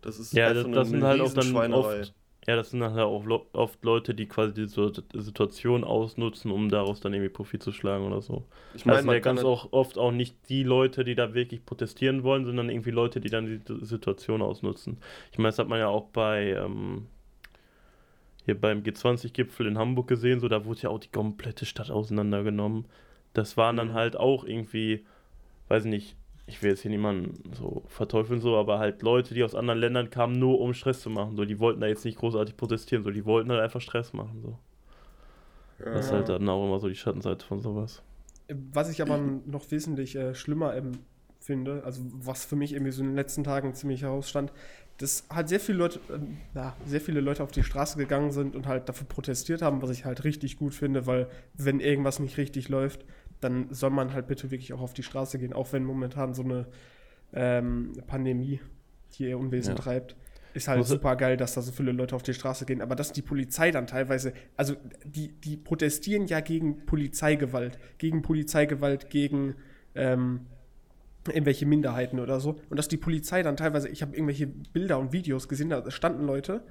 [0.00, 2.14] das ist ja, das, eine, das sind halt auch dann oft,
[2.46, 7.12] ja, das sind halt auch oft Leute, die quasi die Situation ausnutzen, um daraus dann
[7.12, 8.44] irgendwie Profit zu schlagen oder so.
[8.74, 11.64] Ich meine, das sind ja ganz auch oft auch nicht die Leute, die da wirklich
[11.64, 14.98] protestieren wollen, sondern irgendwie Leute, die dann die Situation ausnutzen.
[15.30, 17.06] Ich meine, das hat man ja auch bei ähm,
[18.48, 22.86] hier beim G20-Gipfel in Hamburg gesehen, so da wurde ja auch die komplette Stadt auseinandergenommen.
[23.34, 23.92] Das waren dann mhm.
[23.92, 25.04] halt auch irgendwie,
[25.68, 29.54] weiß nicht, ich will jetzt hier niemanden so verteufeln, so, aber halt Leute, die aus
[29.54, 31.36] anderen Ländern kamen, nur um Stress zu machen.
[31.36, 34.40] So, die wollten da jetzt nicht großartig protestieren, so, die wollten halt einfach Stress machen.
[34.40, 34.58] So.
[35.84, 35.92] Ja.
[35.92, 38.02] Das ist halt dann auch immer so die Schattenseite von sowas.
[38.72, 40.92] Was ich aber noch wesentlich äh, schlimmer ähm,
[41.48, 44.52] finde, also was für mich irgendwie so in den letzten Tagen ziemlich herausstand,
[44.98, 46.18] dass halt sehr viele Leute, äh,
[46.54, 49.88] ja, sehr viele Leute auf die Straße gegangen sind und halt dafür protestiert haben, was
[49.88, 53.06] ich halt richtig gut finde, weil wenn irgendwas nicht richtig läuft,
[53.40, 56.42] dann soll man halt bitte wirklich auch auf die Straße gehen, auch wenn momentan so
[56.42, 56.66] eine
[57.32, 58.60] ähm, Pandemie
[59.10, 59.82] hier ihr Unwesen ja.
[59.82, 60.16] treibt.
[60.52, 63.12] Ist halt super geil, dass da so viele Leute auf die Straße gehen, aber dass
[63.12, 69.54] die Polizei dann teilweise, also die, die protestieren ja gegen Polizeigewalt, gegen Polizeigewalt, gegen
[69.94, 70.40] ähm,
[71.30, 72.60] irgendwelche Minderheiten oder so.
[72.70, 76.26] Und dass die Polizei dann teilweise, ich habe irgendwelche Bilder und Videos gesehen, da standen
[76.26, 76.62] Leute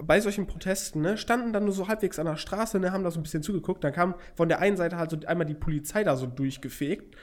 [0.00, 3.10] bei solchen Protesten, ne, standen dann nur so halbwegs an der Straße, ne, haben da
[3.10, 3.82] so ein bisschen zugeguckt.
[3.82, 7.16] Dann kam von der einen Seite halt so einmal die Polizei da so durchgefegt.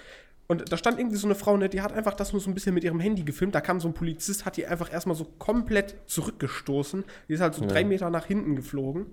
[0.47, 2.54] Und da stand irgendwie so eine Frau, ne, die hat einfach das nur so ein
[2.54, 3.56] bisschen mit ihrem Handy gefilmt.
[3.56, 7.04] Da kam so ein Polizist, hat die einfach erstmal so komplett zurückgestoßen.
[7.28, 7.67] Die ist halt so ja.
[7.67, 9.08] drei Meter nach hinten geflogen.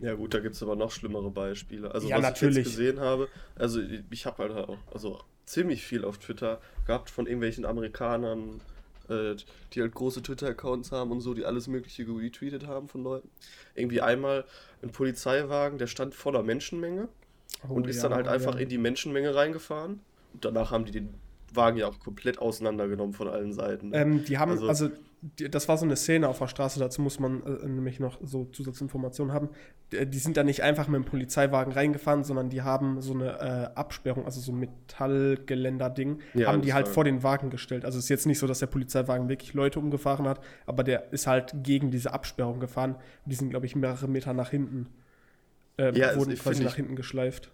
[0.00, 1.92] Ja gut, da gibt es aber noch schlimmere Beispiele.
[1.92, 2.58] Also ja, was natürlich.
[2.58, 7.10] ich jetzt gesehen habe, also ich habe halt auch, also ziemlich viel auf Twitter gehabt
[7.10, 8.60] von irgendwelchen Amerikanern,
[9.08, 9.34] äh,
[9.72, 13.28] die halt große Twitter-Accounts haben und so, die alles Mögliche retweetet haben von Leuten.
[13.74, 14.44] Irgendwie einmal
[14.82, 17.08] ein Polizeiwagen, der stand voller Menschenmenge
[17.68, 18.60] oh, und ist ja, dann halt einfach ja.
[18.60, 20.00] in die Menschenmenge reingefahren.
[20.32, 21.14] Und danach haben die den
[21.52, 23.92] Wagen ja auch komplett auseinandergenommen von allen Seiten.
[23.94, 24.90] Ähm, die haben, also, also
[25.36, 28.44] das war so eine Szene auf der Straße, dazu muss man äh, nämlich noch so
[28.44, 29.48] Zusatzinformationen haben.
[29.90, 33.38] Die, die, sind da nicht einfach mit dem Polizeiwagen reingefahren, sondern die haben so eine
[33.38, 37.84] äh, Absperrung, also so ein Metallgeländer-Ding, ja, haben die halt vor den Wagen gestellt.
[37.86, 41.12] Also es ist jetzt nicht so, dass der Polizeiwagen wirklich Leute umgefahren hat, aber der
[41.12, 42.96] ist halt gegen diese Absperrung gefahren.
[43.24, 44.88] Die sind, glaube ich, mehrere Meter nach hinten.
[45.78, 47.50] Äh, ja, wurden quasi nach hinten geschleift.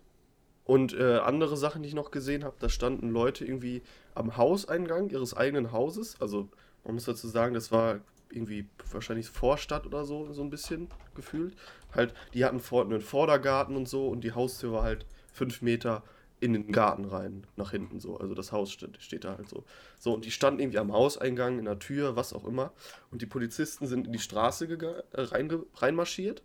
[0.64, 3.82] Und äh, andere Sachen, die ich noch gesehen habe, da standen Leute irgendwie
[4.14, 6.48] am Hauseingang ihres eigenen Hauses, also
[6.84, 11.54] man muss dazu sagen, das war irgendwie wahrscheinlich Vorstadt oder so, so ein bisschen gefühlt.
[11.94, 16.02] Halt, die hatten vor, einen Vordergarten und so und die Haustür war halt fünf Meter
[16.40, 18.16] in den Garten rein, nach hinten so.
[18.16, 19.64] Also das Haus steht, steht da halt so.
[19.98, 22.72] So, und die standen irgendwie am Hauseingang, in der Tür, was auch immer.
[23.10, 26.42] Und die Polizisten sind in die Straße äh, rein, reinmarschiert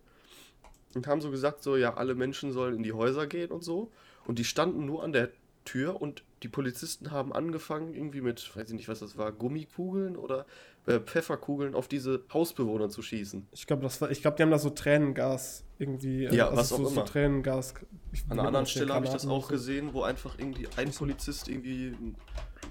[0.94, 3.90] und haben so gesagt, so, ja, alle Menschen sollen in die Häuser gehen und so.
[4.26, 5.30] Und die standen nur an der
[5.66, 10.16] Tür und die Polizisten haben angefangen, irgendwie mit, weiß ich nicht, was das war, Gummikugeln
[10.16, 10.46] oder
[10.86, 13.46] äh, Pfefferkugeln auf diese Hausbewohner zu schießen.
[13.52, 16.24] Ich glaube, ich glaube, die haben da so Tränengas irgendwie.
[16.24, 16.94] Äh, ja, also was auch so, immer.
[16.94, 17.74] So Tränengas.
[18.12, 21.48] Ich, An einer anderen Stelle habe ich das auch gesehen, wo einfach irgendwie ein Polizist
[21.48, 21.94] irgendwie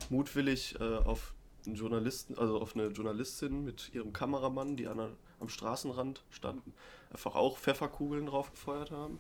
[0.10, 1.34] mutwillig äh, auf
[1.66, 6.74] einen Journalisten, also auf eine Journalistin mit ihrem Kameramann, die an der, am Straßenrand standen,
[7.12, 9.20] einfach auch Pfefferkugeln drauf gefeuert haben.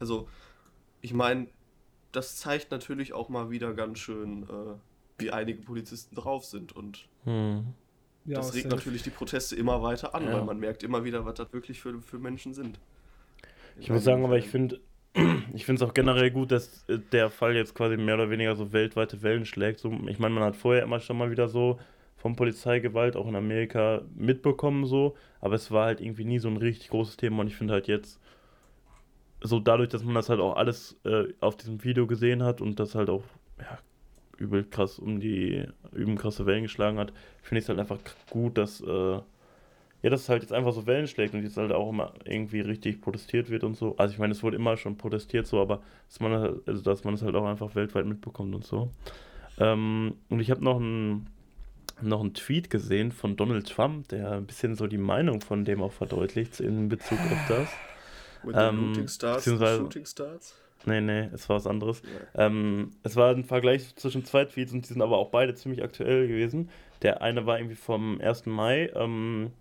[0.00, 0.28] Also,
[1.00, 1.48] ich meine,
[2.12, 4.74] das zeigt natürlich auch mal wieder ganz schön, äh,
[5.18, 7.74] wie einige Polizisten drauf sind und hm.
[8.24, 10.34] ja, das regt natürlich die Proteste immer weiter an, ja.
[10.34, 12.78] weil man merkt immer wieder, was das wirklich für, für Menschen sind.
[13.78, 14.80] Ich muss sagen, aber ich finde
[15.54, 18.56] ich finde es auch generell gut, dass äh, der Fall jetzt quasi mehr oder weniger
[18.56, 19.80] so weltweite Wellen schlägt.
[19.80, 21.78] So, ich meine, man hat vorher immer schon mal wieder so
[22.16, 26.56] von Polizeigewalt auch in Amerika mitbekommen, so, aber es war halt irgendwie nie so ein
[26.56, 28.20] richtig großes Thema und ich finde halt jetzt
[29.42, 32.78] so dadurch, dass man das halt auch alles äh, auf diesem Video gesehen hat und
[32.78, 33.24] das halt auch
[33.58, 33.78] ja,
[34.38, 37.98] übel krass um die übel krasse Wellen geschlagen hat, finde ich es halt einfach
[38.30, 39.20] gut, dass äh,
[40.02, 42.60] ja, dass es halt jetzt einfach so Wellen schlägt und jetzt halt auch immer irgendwie
[42.60, 43.96] richtig protestiert wird und so.
[43.96, 47.14] Also ich meine, es wurde immer schon protestiert so, aber dass man, also dass man
[47.14, 48.90] es halt auch einfach weltweit mitbekommt und so.
[49.58, 51.28] Ähm, und ich habe noch einen
[52.00, 55.80] noch einen Tweet gesehen von Donald Trump, der ein bisschen so die Meinung von dem
[55.82, 57.68] auch verdeutlicht in Bezug auf das.
[58.44, 60.54] Den ähm, Looting Stars, Shooting Stars?
[60.84, 62.02] Nee, nee, es war was anderes.
[62.34, 62.46] Ja.
[62.46, 65.82] Ähm, es war ein Vergleich zwischen zwei Tweets und die sind aber auch beide ziemlich
[65.82, 66.70] aktuell gewesen.
[67.02, 68.46] Der eine war irgendwie vom 1.
[68.46, 69.52] Mai, ähm,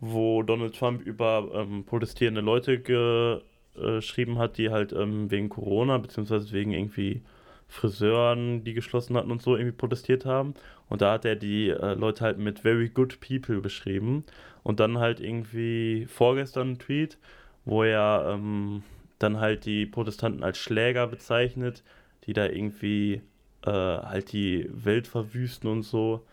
[0.00, 6.52] wo Donald Trump über ähm, protestierende Leute geschrieben hat, die halt ähm, wegen Corona, beziehungsweise
[6.52, 7.22] wegen irgendwie
[7.68, 10.54] Friseuren, die geschlossen hatten und so irgendwie protestiert haben.
[10.88, 14.24] Und da hat er die äh, Leute halt mit very good people beschrieben.
[14.62, 17.16] Und dann halt irgendwie vorgestern ein Tweet,
[17.64, 18.82] wo er ähm,
[19.18, 21.82] dann halt die Protestanten als Schläger bezeichnet,
[22.26, 23.22] die da irgendwie
[23.64, 26.24] äh, halt die Welt verwüsten und so.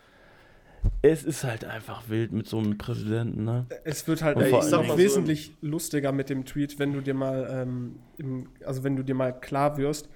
[1.02, 3.66] Es ist halt einfach wild mit so einem Präsidenten, ne?
[3.84, 7.48] Es wird halt ey, noch wesentlich so lustiger mit dem Tweet, wenn du dir mal,
[7.50, 10.08] ähm, im, also wenn du dir mal klar wirst,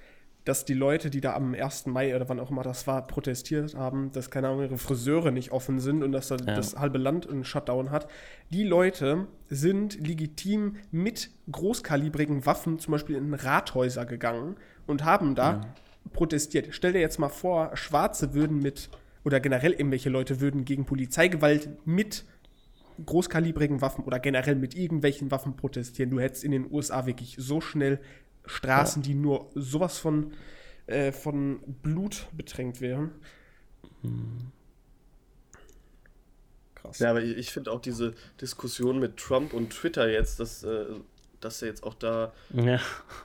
[0.45, 1.85] dass die Leute, die da am 1.
[1.87, 5.51] Mai oder wann auch immer das war, protestiert haben, dass keine Ahnung, ihre Friseure nicht
[5.51, 6.55] offen sind und dass da ja.
[6.55, 8.07] das halbe Land einen Shutdown hat.
[8.49, 15.51] Die Leute sind legitim mit großkalibrigen Waffen zum Beispiel in Rathäuser gegangen und haben da
[15.51, 15.61] ja.
[16.11, 16.69] protestiert.
[16.71, 18.89] Stell dir jetzt mal vor, Schwarze würden mit,
[19.23, 22.25] oder generell irgendwelche Leute würden gegen Polizeigewalt mit
[23.05, 26.11] großkalibrigen Waffen oder generell mit irgendwelchen Waffen protestieren.
[26.11, 27.99] Du hättest in den USA wirklich so schnell
[28.45, 29.07] Straßen, ja.
[29.07, 30.33] die nur sowas von,
[30.87, 33.11] äh, von Blut betränkt wären.
[34.01, 34.51] Hm.
[36.75, 36.99] Krass.
[36.99, 40.85] Ja, aber ich finde auch diese Diskussion mit Trump und Twitter jetzt, dass, äh,
[41.39, 42.79] dass er jetzt auch da ja.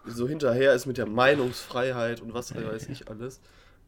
[0.06, 3.40] so hinterher ist mit der Meinungsfreiheit und was weiß ich alles.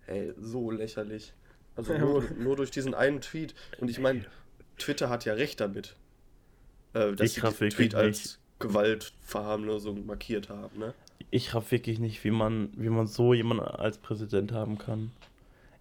[0.06, 1.34] Hey, so lächerlich.
[1.76, 3.54] Also nur, nur durch diesen einen Tweet.
[3.78, 4.24] Und ich meine,
[4.78, 5.94] Twitter hat ja recht damit.
[6.92, 10.94] Äh, dass ich sie Tweet als Gewaltverharmlosung markiert haben, ne?
[11.30, 15.12] Ich raff wirklich nicht, wie man, wie man so jemanden als Präsident haben kann.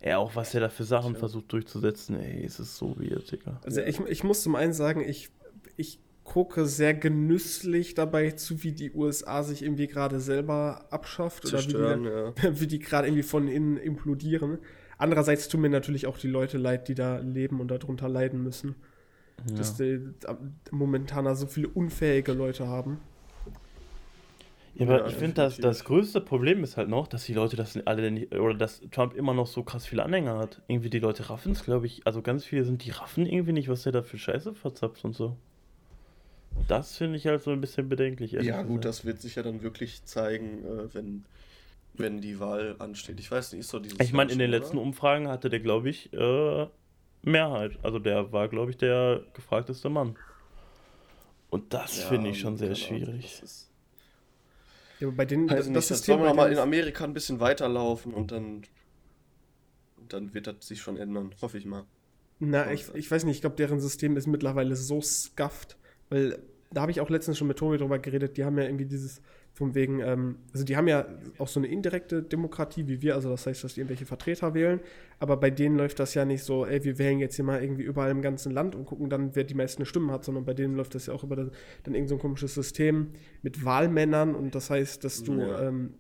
[0.02, 1.20] Er auch, was er da für Sachen ja.
[1.20, 3.60] versucht durchzusetzen, ey, es ist so weird, Digga.
[3.64, 5.30] Also ich, ich muss zum einen sagen, ich,
[5.76, 12.02] ich gucke sehr genüsslich dabei zu, wie die USA sich irgendwie gerade selber abschafft Zerstören,
[12.02, 14.60] oder wie die, wie die gerade irgendwie von innen implodieren.
[14.98, 18.76] Andererseits tun mir natürlich auch die Leute leid, die da leben und darunter leiden müssen.
[19.50, 19.56] Ja.
[19.56, 20.02] Dass die
[20.72, 23.00] momentan so viele unfähige Leute haben.
[24.76, 27.56] Ja, aber ja, ich finde, das, das größte Problem ist halt noch, dass die Leute
[27.56, 30.62] das alle nicht, oder dass Trump immer noch so krass viele Anhänger hat.
[30.68, 32.06] Irgendwie die Leute raffen es, glaube ich.
[32.06, 35.16] Also ganz viele sind die raffen irgendwie nicht, was der da für Scheiße verzapft und
[35.16, 35.36] so.
[36.68, 38.32] Das finde ich halt so ein bisschen bedenklich.
[38.32, 41.26] Ja, gut, das wird sich ja dann wirklich zeigen, äh, wenn,
[41.94, 43.20] wenn die Wahl ansteht.
[43.20, 44.00] Ich weiß nicht, ist doch dieses.
[44.00, 46.68] Ich meine, in den letzten Umfragen hatte der, glaube ich, äh,
[47.24, 47.78] Mehrheit.
[47.84, 50.16] Also der war, glaube ich, der gefragteste Mann.
[51.50, 53.40] Und das ja, finde ich schon sehr schwierig.
[53.40, 53.69] Das ist
[55.00, 56.16] ja, aber bei denen, das, das System.
[56.16, 58.64] Sollen wir mal in Amerika ein bisschen weiterlaufen und dann,
[60.08, 61.86] dann wird das sich schon ändern, hoffe ich mal.
[62.40, 65.78] Na, ich, ich weiß nicht, ich glaube, deren System ist mittlerweile so scuffed,
[66.10, 66.40] weil
[66.72, 69.22] da habe ich auch letztens schon mit Tobi drüber geredet, die haben ja irgendwie dieses,
[69.60, 71.06] von wegen, ähm, also die haben ja
[71.38, 74.80] auch so eine indirekte Demokratie wie wir, also das heißt, dass die irgendwelche Vertreter wählen,
[75.20, 77.84] aber bei denen läuft das ja nicht so, ey, wir wählen jetzt hier mal irgendwie
[77.84, 80.78] überall im ganzen Land und gucken dann, wer die meisten Stimmen hat, sondern bei denen
[80.78, 81.50] läuft das ja auch über das,
[81.84, 83.10] dann irgend so ein komisches System
[83.42, 85.68] mit Wahlmännern und das heißt, dass du ja.
[85.68, 85.94] ähm,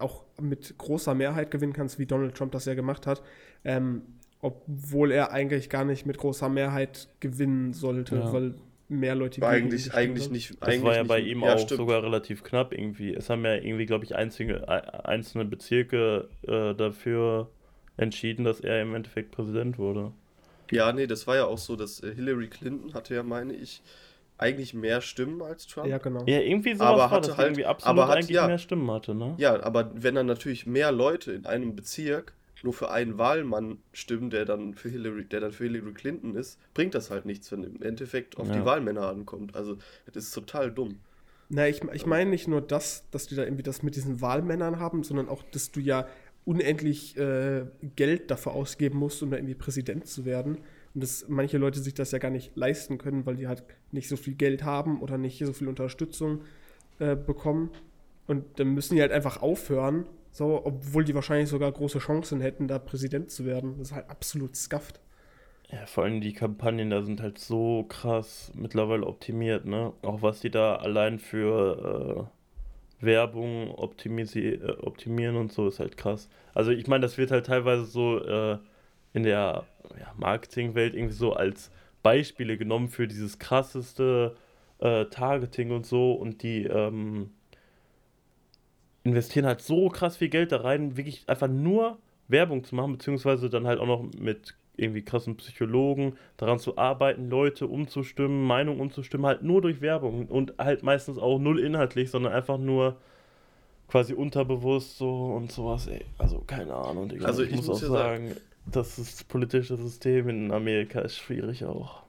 [0.00, 3.22] auch mit großer Mehrheit gewinnen kannst, wie Donald Trump das ja gemacht hat,
[3.64, 4.02] ähm,
[4.42, 8.32] obwohl er eigentlich gar nicht mit großer Mehrheit gewinnen sollte, ja.
[8.34, 8.54] weil
[8.88, 10.50] mehr Leute war eigentlich, eigentlich nicht.
[10.60, 11.78] Das eigentlich war ja bei ihm ja, auch stimmt.
[11.78, 13.14] sogar relativ knapp irgendwie.
[13.14, 17.50] Es haben ja irgendwie, glaube ich, einzige, einzelne Bezirke äh, dafür
[17.96, 20.12] entschieden, dass er im Endeffekt Präsident wurde.
[20.70, 23.82] Ja, nee, das war ja auch so, dass äh, Hillary Clinton hatte ja, meine ich,
[24.36, 25.88] eigentlich mehr Stimmen als Trump.
[25.88, 26.24] Ja, genau.
[26.26, 28.46] Ja, irgendwie sowas Aber war hatte halt- irgendwie absolut aber hat- eigentlich ja.
[28.46, 29.34] mehr Stimmen hatte, ne?
[29.38, 34.30] Ja, aber wenn dann natürlich mehr Leute in einem Bezirk nur für einen Wahlmann stimmen,
[34.30, 37.62] der dann für Hillary, der dann für Hillary Clinton ist, bringt das halt nichts, wenn
[37.62, 38.54] im Endeffekt auf Ja.
[38.54, 39.54] die Wahlmänner ankommt.
[39.54, 39.76] Also,
[40.12, 40.98] das ist total dumm.
[41.50, 44.78] Na, ich, ich meine nicht nur das, dass die da irgendwie das mit diesen Wahlmännern
[44.78, 46.06] haben, sondern auch, dass du ja
[46.44, 47.66] unendlich äh,
[47.96, 50.58] Geld dafür ausgeben musst, um da irgendwie Präsident zu werden.
[50.94, 54.08] Und dass manche Leute sich das ja gar nicht leisten können, weil die halt nicht
[54.08, 56.42] so viel Geld haben oder nicht so viel Unterstützung
[56.98, 57.70] äh, bekommen.
[58.26, 60.06] Und dann müssen die halt einfach aufhören,
[60.38, 63.72] so, obwohl die wahrscheinlich sogar große Chancen hätten, da Präsident zu werden.
[63.76, 65.00] Das ist halt absolut scuffed.
[65.68, 69.92] Ja, vor allem die Kampagnen da sind halt so krass mittlerweile optimiert, ne?
[70.02, 72.30] Auch was die da allein für
[73.00, 76.28] äh, Werbung optimisi äh, optimieren und so ist halt krass.
[76.54, 78.58] Also ich meine, das wird halt teilweise so äh,
[79.14, 79.64] in der
[79.98, 81.72] ja, Marketingwelt irgendwie so als
[82.04, 84.36] Beispiele genommen für dieses krasseste
[84.78, 87.30] äh, Targeting und so und die ähm,
[89.08, 93.50] investieren halt so krass viel Geld da rein, wirklich einfach nur Werbung zu machen, beziehungsweise
[93.50, 99.26] dann halt auch noch mit irgendwie krassen Psychologen daran zu arbeiten, Leute umzustimmen, Meinungen umzustimmen,
[99.26, 102.96] halt nur durch Werbung und halt meistens auch null inhaltlich, sondern einfach nur
[103.88, 106.04] quasi unterbewusst so und sowas, ey.
[106.18, 107.26] Also keine Ahnung, Digga.
[107.26, 111.16] Also ich, ich muss muss auch ja sagen, das ist politische System in Amerika ist
[111.16, 112.02] schwierig auch.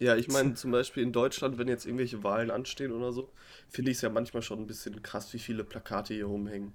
[0.00, 3.30] Ja, ich meine zum Beispiel in Deutschland, wenn jetzt irgendwelche Wahlen anstehen oder so,
[3.68, 6.72] finde ich es ja manchmal schon ein bisschen krass, wie viele Plakate hier rumhängen.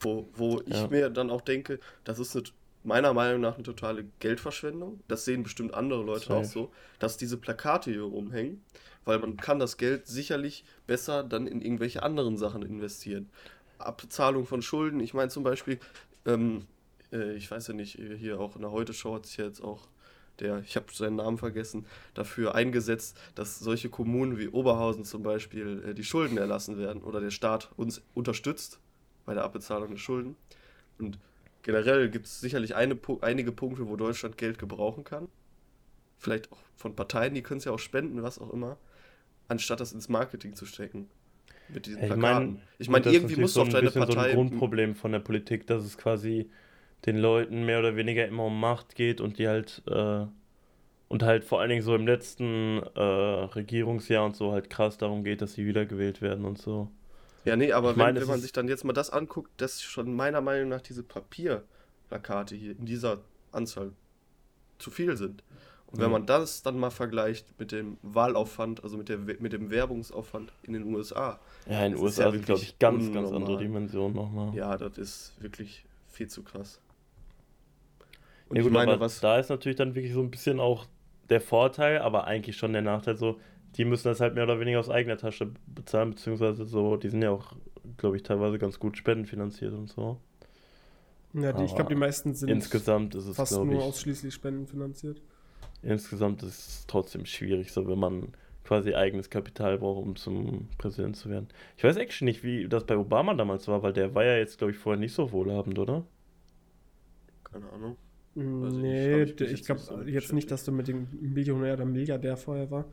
[0.00, 0.88] Wo, wo ich Ja.
[0.88, 2.44] mir dann auch denke, das ist eine,
[2.82, 5.00] meiner Meinung nach eine totale Geldverschwendung.
[5.08, 6.36] Das sehen bestimmt andere Leute Safe.
[6.36, 8.64] auch so, dass diese Plakate hier rumhängen,
[9.04, 13.28] weil man kann das Geld sicherlich besser dann in irgendwelche anderen Sachen investieren.
[13.78, 15.78] Abzahlung von Schulden, ich meine zum Beispiel,
[16.24, 16.66] ähm,
[17.12, 19.88] äh, ich weiß ja nicht, hier auch in der Heute-Show hat sich ja jetzt auch
[20.40, 25.84] der, ich habe seinen Namen vergessen, dafür eingesetzt, dass solche Kommunen wie Oberhausen zum Beispiel
[25.88, 28.80] äh, die Schulden erlassen werden oder der Staat uns unterstützt
[29.24, 30.36] bei der Abbezahlung der Schulden.
[30.98, 31.18] Und
[31.62, 35.28] generell gibt es sicherlich eine, einige Punkte, wo Deutschland Geld gebrauchen kann.
[36.18, 38.76] Vielleicht auch von Parteien, die können es ja auch spenden, was auch immer,
[39.48, 41.08] anstatt das ins Marketing zu stecken.
[41.68, 42.20] Mit diesen ich Plakaten.
[42.20, 44.30] meine, ich meine, das ist irgendwie muss so doch ein deine bisschen so Partei.
[44.30, 46.50] ein Grundproblem von der Politik, dass es quasi
[47.06, 50.26] den Leuten mehr oder weniger immer um Macht geht und die halt äh,
[51.08, 55.24] und halt vor allen Dingen so im letzten äh, Regierungsjahr und so halt krass darum
[55.24, 56.90] geht, dass sie wiedergewählt werden und so.
[57.44, 59.82] Ja, nee, aber Ich wenn, meine, wenn man sich dann jetzt mal das anguckt, dass
[59.82, 63.20] schon meiner Meinung nach diese Papierplakate hier in dieser
[63.52, 63.92] Anzahl
[64.78, 65.44] zu viel sind.
[65.88, 66.12] Und wenn Ja.
[66.12, 70.74] man das dann mal vergleicht mit dem Wahlaufwand, also mit, der, mit dem Werbungsaufwand in
[70.74, 73.32] den USA, Ja, in den USA sind, glaube ich, ganz, ganz unnormal.
[73.32, 74.56] andere Dimensionen nochmal.
[74.56, 76.80] ja, das ist wirklich viel zu krass.
[78.54, 79.20] Und Ja, ich gut, meine, aber was.
[79.20, 80.86] da ist natürlich dann wirklich so ein bisschen auch
[81.30, 83.40] der Vorteil, aber eigentlich schon der Nachteil so,
[83.76, 87.22] die müssen das halt mehr oder weniger aus eigener Tasche bezahlen, beziehungsweise so, die sind
[87.22, 87.54] ja auch,
[87.96, 90.20] glaube ich, teilweise ganz gut spendenfinanziert und so.
[91.34, 95.20] Ja, die, ich glaube, die meisten sind Insgesamt ist es, fast nur ich, ausschließlich spendenfinanziert.
[95.82, 98.32] insgesamt ist es trotzdem schwierig, so wenn man
[98.64, 101.48] quasi eigenes Kapital braucht, um zum Präsident zu werden.
[101.76, 104.58] Ich weiß actually nicht, wie das bei Obama damals war, weil der war ja jetzt,
[104.58, 106.04] glaube ich, vorher nicht so wohlhabend, oder?
[107.44, 107.96] Keine Ahnung.
[108.36, 111.84] Ich nee, ich ich jetzt glaube so jetzt nicht, dass du mit dem Millionär oder
[111.84, 112.86] Milliardär vorher war.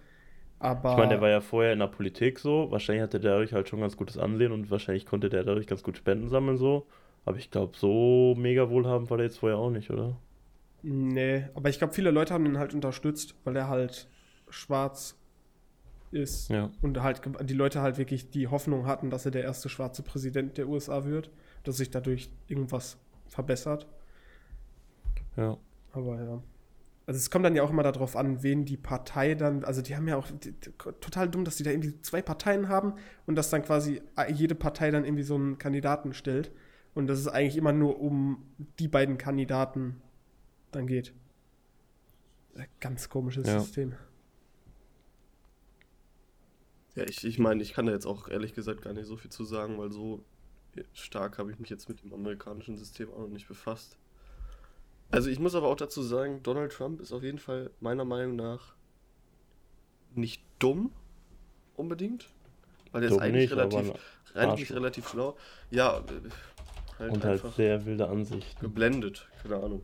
[0.60, 2.70] Aber Ich meine, der war ja vorher in der Politik so.
[2.70, 5.82] Wahrscheinlich hatte der dadurch halt schon ganz gutes Ansehen und wahrscheinlich konnte der dadurch ganz
[5.82, 6.86] gut Spenden sammeln so.
[7.26, 10.18] Aber ich glaube, so mega wohlhabend war der jetzt vorher auch nicht, oder?
[10.84, 14.08] Nee, aber ich glaube, viele Leute haben den halt unterstützt, weil er halt
[14.50, 15.18] schwarz
[16.12, 16.50] ist.
[16.50, 16.72] Ja.
[16.82, 20.58] Und halt die Leute halt wirklich die Hoffnung hatten, dass er der erste schwarze Präsident
[20.58, 21.32] der USA wird,
[21.64, 23.88] dass sich dadurch irgendwas verbessert.
[25.38, 25.58] Ja.
[25.94, 26.44] Aber ja.
[27.08, 29.96] Also es kommt dann ja auch immer darauf an, wen die Partei dann, also die
[29.96, 32.94] haben ja auch die, die, total dumm, dass die da irgendwie zwei Parteien haben
[33.26, 36.52] und dass dann quasi jede Partei dann irgendwie so einen Kandidaten stellt
[36.94, 38.46] und dass es eigentlich immer nur um
[38.80, 40.02] die beiden Kandidaten
[40.72, 41.14] dann geht.
[42.56, 43.60] Äh, Ganz komisches Ja.
[43.60, 43.94] System.
[46.96, 49.32] Ja, ich, ich meine, ich kann da jetzt auch ehrlich gesagt gar nicht so viel
[49.32, 50.24] zu sagen, weil so
[50.94, 53.98] stark habe ich mich jetzt mit dem amerikanischen System auch noch nicht befasst.
[55.12, 58.36] Also ich muss aber auch dazu sagen, Donald Trump ist auf jeden Fall meiner Meinung
[58.36, 58.74] nach
[60.16, 60.92] nicht dumm
[61.76, 62.30] unbedingt,
[62.92, 63.94] weil er ist eigentlich nicht, relativ,
[64.34, 65.38] eigentlich relativ schlau.
[65.70, 68.62] Ja, äh, halt Und halt einfach sehr wilde Ansichten.
[68.62, 69.84] geblendet, keine Ahnung.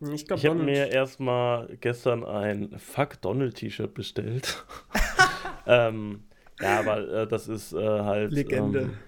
[0.00, 4.64] Ich, ich habe mir erstmal gestern ein Fuck Donald T-Shirt bestellt.
[5.66, 6.24] ähm,
[6.58, 8.32] ja, aber äh, das ist äh, halt.
[8.32, 8.80] Legende.
[8.80, 8.98] Ähm,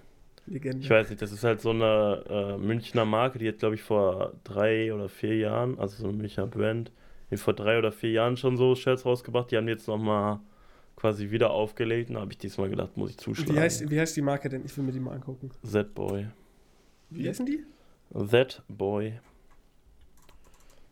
[0.46, 0.78] Legende.
[0.78, 3.82] Ich weiß nicht, das ist halt so eine äh, Münchner Marke, die hat, glaube ich,
[3.82, 6.90] vor drei oder vier Jahren, also so ein Münchner Brand,
[7.30, 9.50] die vor drei oder vier Jahren schon so Shirts rausgebracht.
[9.50, 10.40] Die haben jetzt nochmal
[10.96, 13.54] quasi wieder aufgelegt und habe ich diesmal gedacht, muss ich zuschlagen.
[13.54, 14.64] Wie heißt, wie heißt die Marke denn?
[14.64, 15.50] Ich will mir die mal angucken.
[15.64, 16.26] Z-Boy.
[17.10, 17.64] Wie heißen die?
[18.12, 19.14] Z-Boy.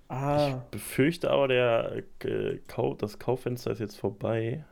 [0.09, 0.49] Ah.
[0.49, 2.59] Ich befürchte aber, der, äh,
[2.99, 4.65] das Kauffenster ist jetzt vorbei.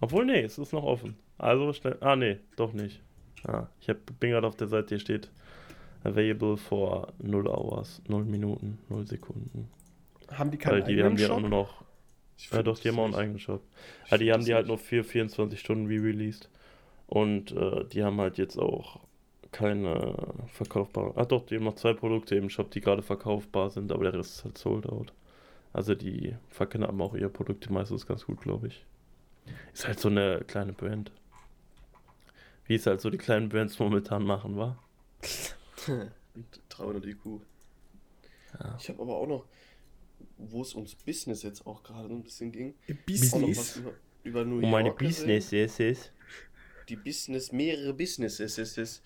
[0.00, 1.16] Obwohl, nee, es ist noch offen.
[1.36, 1.98] Also schnell.
[2.00, 3.02] Ah, nee, doch nicht.
[3.46, 5.30] Ah, ich hab, bin gerade auf der Seite, hier steht
[6.02, 9.68] Available for 0 Hours, 0 Minuten, 0 Sekunden.
[10.32, 11.84] Haben die keinen Weil die haben die auch nur noch.
[12.50, 13.62] Ja, doch, die haben auch einen eigenen Shop.
[14.10, 16.50] Ja, die haben die halt nur für 24 Stunden re-released.
[17.06, 19.00] Und äh, die haben halt jetzt auch
[19.52, 20.16] keine
[20.48, 21.12] verkaufbaren.
[21.16, 24.14] Ah, doch, die haben noch zwei Produkte im Shop, die gerade verkaufbar sind, aber der
[24.14, 25.12] Rest ist halt sold out.
[25.72, 28.84] Also die verknappen auch ihre Produkte meistens ganz gut, glaube ich.
[29.72, 31.12] Ist halt so eine kleine Brand.
[32.66, 34.78] Wie es halt so die kleinen Brands momentan machen, wa?
[36.68, 37.40] 300 IQ.
[38.58, 38.76] Ja.
[38.78, 39.46] Ich habe aber auch noch,
[40.38, 42.74] wo es ums Business jetzt auch gerade ein bisschen ging,
[43.06, 43.76] Business?
[43.76, 43.92] über,
[44.24, 44.64] über New York.
[44.64, 46.10] Um meine Businesses.
[46.88, 49.02] Die Business, mehrere Businesses,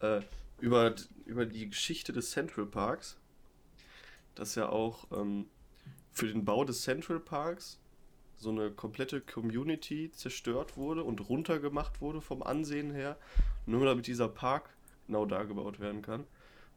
[0.00, 0.20] äh,
[0.60, 0.94] über,
[1.26, 3.16] über die Geschichte des Central Parks.
[4.34, 5.46] Dass ja auch ähm,
[6.10, 7.78] für den Bau des Central Parks
[8.44, 13.16] so eine komplette Community zerstört wurde und runtergemacht wurde vom Ansehen her,
[13.66, 14.68] nur damit dieser Park
[15.06, 16.24] genau da gebaut werden kann.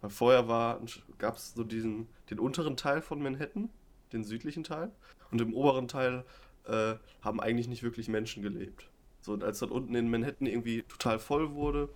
[0.01, 0.79] Weil vorher
[1.17, 3.69] gab es so diesen, den unteren Teil von Manhattan,
[4.13, 4.91] den südlichen Teil,
[5.31, 6.23] und im oberen Teil
[6.65, 8.89] äh, haben eigentlich nicht wirklich Menschen gelebt.
[9.21, 11.89] So, und als dann unten in Manhattan irgendwie total voll wurde,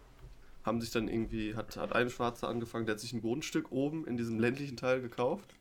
[0.63, 4.05] haben sich dann irgendwie, hat, hat ein Schwarzer angefangen, der hat sich ein Grundstück oben
[4.05, 5.55] in diesem ländlichen Teil gekauft.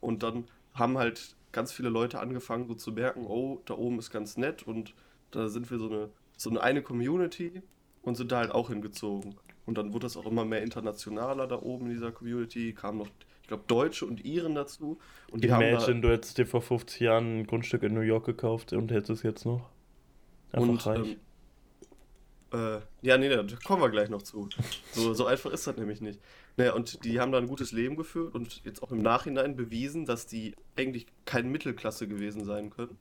[0.00, 0.44] Und dann
[0.74, 4.62] haben halt ganz viele Leute angefangen, so zu merken, oh, da oben ist ganz nett
[4.62, 4.94] und
[5.30, 7.62] da sind wir so eine, so eine, eine Community
[8.02, 9.34] und sind da halt auch hingezogen.
[9.64, 13.08] Und dann wurde das auch immer mehr internationaler da oben in dieser Community, kamen noch,
[13.42, 14.98] ich glaube, Deutsche und Iren dazu.
[15.30, 18.00] Und die Imagine, haben da, du hättest dir vor 50 Jahren ein Grundstück in New
[18.00, 19.68] York gekauft und hättest es jetzt noch.
[20.52, 21.08] Einfach und, reich.
[21.08, 21.16] Ähm,
[22.52, 24.48] äh, ja, nee, da kommen wir gleich noch zu.
[24.92, 26.20] So, so einfach ist das nämlich nicht.
[26.56, 30.04] Naja, und die haben da ein gutes Leben geführt und jetzt auch im Nachhinein bewiesen,
[30.04, 32.98] dass die eigentlich keine Mittelklasse gewesen sein können,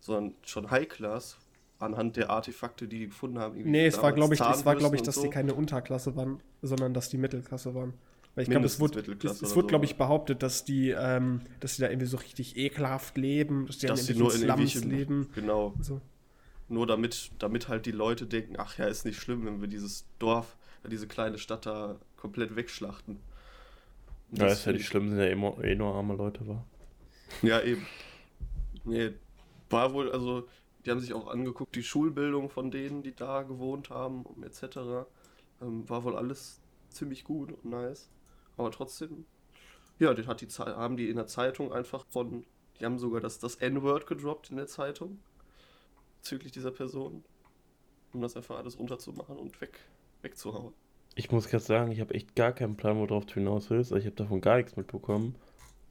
[0.00, 1.38] sondern schon High-Class
[1.80, 3.60] anhand der Artefakte, die die gefunden haben.
[3.64, 5.22] Nee, es war, glaube ich, es war, glaube ich, dass so.
[5.22, 7.94] die keine Unterklasse waren, sondern dass die Mittelklasse waren.
[8.34, 11.76] Weil ich glaube, es wurde, es, es wurde glaube ich, behauptet, dass die, ähm, dass
[11.76, 15.28] die da irgendwie so richtig ekelhaft leben, dass die dass in nur in Slums leben.
[15.34, 15.74] Genau.
[15.80, 16.00] So.
[16.68, 20.06] Nur damit, damit halt die Leute denken, ach ja, ist nicht schlimm, wenn wir dieses
[20.18, 20.56] Dorf,
[20.88, 23.20] diese kleine Stadt da komplett wegschlachten.
[24.32, 26.64] Ja, ist ja nicht schlimm, sind ja eh, eh nur arme Leute, war.
[27.42, 27.86] Ja, eben.
[28.84, 29.12] Nee,
[29.70, 30.48] war wohl, also,
[30.84, 35.06] die haben sich auch angeguckt, die Schulbildung von denen, die da gewohnt haben, etc.
[35.60, 38.10] Ähm, war wohl alles ziemlich gut und nice.
[38.56, 39.24] Aber trotzdem,
[39.98, 42.44] ja, den hat die haben die in der Zeitung einfach von,
[42.80, 45.20] die haben sogar das, das N-Word gedroppt in der Zeitung.
[46.20, 47.24] Bezüglich dieser Person.
[48.12, 49.78] Um das einfach alles runterzumachen und weg,
[50.22, 50.72] wegzuhauen.
[51.14, 53.92] Ich muss gerade sagen, ich habe echt gar keinen Plan, worauf du hinaus willst.
[53.92, 55.34] Ich habe davon gar nichts mitbekommen.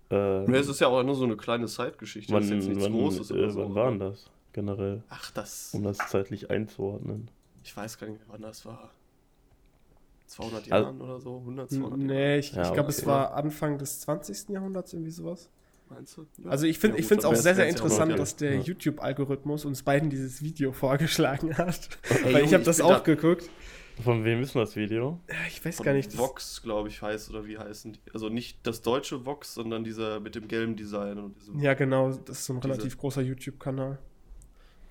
[0.10, 2.34] Äh, nee, es ist ja auch nur so eine kleine Zeitgeschichte.
[2.34, 5.04] Wann, das ist jetzt nichts wann, Großes äh, so, wann waren das generell?
[5.10, 5.72] Ach, das.
[5.74, 7.30] Um das zeitlich einzuordnen.
[7.64, 8.92] Ich weiß gar nicht mehr, wann das war.
[10.28, 11.38] 200 also, Jahren oder so?
[11.38, 14.50] 100, 200 Nee, ich, ja, ich glaube, es war Anfang des 20.
[14.50, 15.50] Jahrhunderts, irgendwie sowas.
[15.90, 16.26] Meinst du?
[16.38, 16.50] Ja.
[16.50, 18.62] Also ich finde ja, es auch sehr, sehr interessant, dass der ja.
[18.62, 21.90] YouTube-Algorithmus uns beiden dieses Video vorgeschlagen hat.
[22.24, 23.50] Weil ich habe das auch geguckt.
[24.04, 25.20] Von wem ist das Video?
[25.48, 26.18] Ich weiß Von gar nicht.
[26.18, 28.00] Vox, glaube ich, heißt oder wie heißen die?
[28.14, 31.18] Also nicht das deutsche Vox, sondern dieser mit dem gelben Design.
[31.18, 34.00] Und diesem, ja, genau, das ist so ein diese, relativ großer YouTube-Kanal.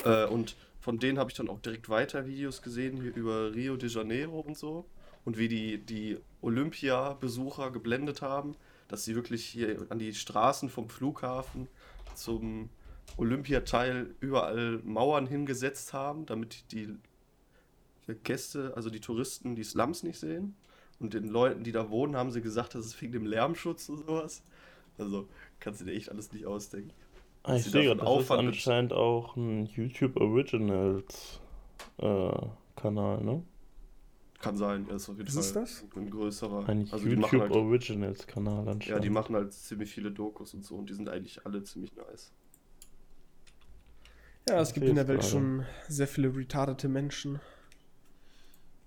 [0.05, 3.77] Äh, und von denen habe ich dann auch direkt weiter Videos gesehen, hier über Rio
[3.77, 4.87] de Janeiro und so.
[5.25, 8.57] Und wie die, die Olympia-Besucher geblendet haben,
[8.89, 11.69] dass sie wirklich hier an die Straßen vom Flughafen
[12.15, 12.71] zum
[13.17, 16.89] Olympiateil überall Mauern hingesetzt haben, damit die
[18.15, 20.57] Gäste, also die Touristen, die Slums nicht sehen.
[20.99, 23.99] Und den Leuten, die da wohnen, haben sie gesagt, dass es wegen dem Lärmschutz und
[23.99, 24.43] sowas.
[24.99, 26.93] Also kannst du dir echt alles nicht ausdenken.
[27.43, 31.41] Ah, ich sehe gerade, das ist anscheinend auch ein YouTube Originals
[31.99, 32.33] äh,
[32.77, 33.43] Kanal, ne?
[34.41, 35.97] Kann sein, ja, ist auf jeden Was Fall ist das?
[35.97, 36.69] ein größerer.
[36.69, 38.87] Ein also YouTube halt, Originals Kanal anscheinend.
[38.87, 41.95] Ja, die machen halt ziemlich viele Dokus und so und die sind eigentlich alle ziemlich
[41.97, 42.33] nice.
[44.49, 45.31] Ja, es gibt in der Welt gerade.
[45.31, 47.39] schon sehr viele retardete Menschen.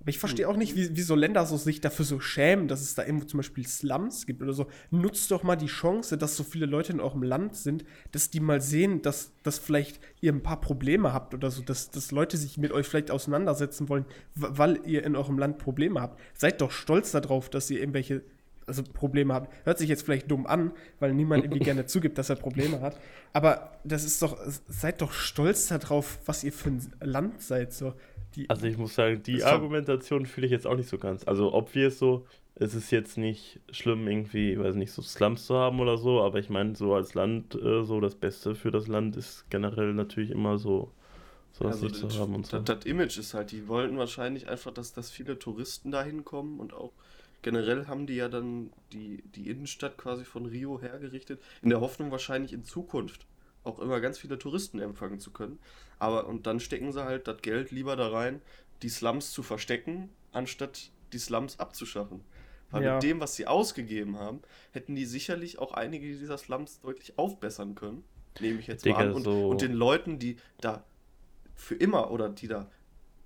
[0.03, 2.81] Aber ich verstehe auch nicht, wie, wie so Länder so sich dafür so schämen, dass
[2.81, 4.67] es da irgendwo zum Beispiel Slums gibt oder so.
[4.91, 8.41] Nutzt doch mal die Chance, dass so viele Leute in eurem Land sind, dass die
[8.41, 12.35] mal sehen, dass, dass vielleicht ihr ein paar Probleme habt oder so, dass, dass Leute
[12.35, 14.03] sich mit euch vielleicht auseinandersetzen wollen,
[14.35, 16.19] weil ihr in eurem Land Probleme habt.
[16.33, 18.23] Seid doch stolz darauf, dass ihr irgendwelche
[18.67, 19.53] also Probleme habt.
[19.65, 22.99] Hört sich jetzt vielleicht dumm an, weil niemand irgendwie gerne zugibt, dass er Probleme hat.
[23.31, 24.37] Aber das ist doch,
[24.67, 27.73] seid doch stolz darauf, was ihr für ein Land seid.
[27.73, 27.93] So.
[28.35, 31.27] Die, also ich muss sagen, die Argumentation fühle ich jetzt auch nicht so ganz.
[31.27, 32.25] Also ob wir es so,
[32.55, 36.39] es ist jetzt nicht schlimm, irgendwie, weiß nicht, so Slums zu haben oder so, aber
[36.39, 40.31] ich meine, so als Land, äh, so das Beste für das Land ist generell natürlich
[40.31, 40.91] immer so,
[41.51, 42.59] so also zu haben und so.
[42.59, 46.59] Das, das, Image ist halt, die wollten wahrscheinlich einfach, dass, dass viele Touristen da hinkommen
[46.59, 46.91] und auch
[47.41, 52.11] generell haben die ja dann die, die Innenstadt quasi von Rio hergerichtet, in der Hoffnung
[52.11, 53.25] wahrscheinlich in Zukunft
[53.63, 55.59] auch immer ganz viele Touristen empfangen zu können.
[55.99, 58.41] Aber und dann stecken sie halt das Geld lieber da rein,
[58.81, 62.21] die Slums zu verstecken, anstatt die Slums abzuschaffen.
[62.71, 62.93] Weil ja.
[62.95, 64.41] mit dem, was sie ausgegeben haben,
[64.71, 68.03] hätten die sicherlich auch einige dieser Slums deutlich aufbessern können.
[68.39, 69.13] Nehme ich jetzt Digga, mal an.
[69.13, 70.83] Und, so und, den Leuten, die da
[71.55, 72.69] für immer oder die da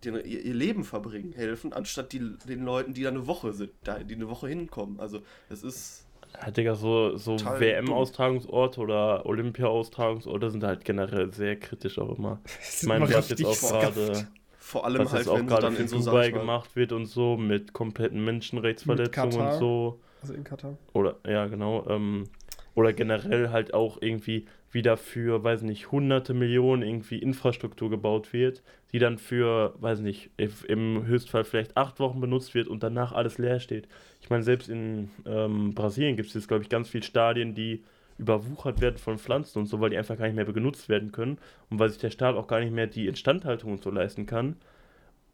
[0.04, 3.72] die ihr, ihr, Leben verbringen, helfen, anstatt die, den Leuten, die da eine Woche sind,
[3.84, 5.00] da, die eine Woche hinkommen.
[5.00, 6.07] Also es ist
[6.42, 12.40] ja, Digga, so, so WM-Austragungsorte oder Olympia-Austragungsorte sind halt generell sehr kritisch auch immer.
[12.80, 14.28] Ich meine, wir haben jetzt auch gerade.
[14.60, 17.72] Vor allem was halt, auch wenn gerade in so Dubai gemacht wird und so, mit
[17.72, 20.00] kompletten Menschenrechtsverletzungen und so.
[20.22, 20.78] Also in Katar.
[20.94, 21.88] Oder, ja, genau.
[21.88, 22.26] Ähm,
[22.76, 28.63] oder generell halt auch irgendwie wieder für, weiß nicht, hunderte Millionen irgendwie Infrastruktur gebaut wird,
[28.91, 30.32] die dann für, weiß nicht,
[30.68, 33.88] im Höchstfall vielleicht acht Wochen benutzt wird und danach alles leer steht.
[34.22, 37.84] Ich meine, selbst in ähm, Brasilien gibt es jetzt, glaube ich, ganz viele Stadien, die
[38.18, 41.38] überwuchert werden von Pflanzen und so, weil die einfach gar nicht mehr benutzt werden können
[41.70, 44.57] und weil sich der Staat auch gar nicht mehr die Instandhaltung und so leisten kann.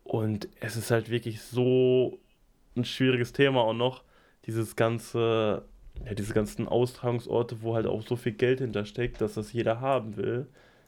[0.03, 2.19] Und es ist halt wirklich so
[2.75, 4.03] ein schwieriges Thema auch noch,
[4.45, 5.63] dieses ganze
[6.05, 10.17] ja, diese ganzen Austragungsorte, wo halt auch so viel Geld hintersteckt, dass das jeder haben
[10.17, 10.47] will.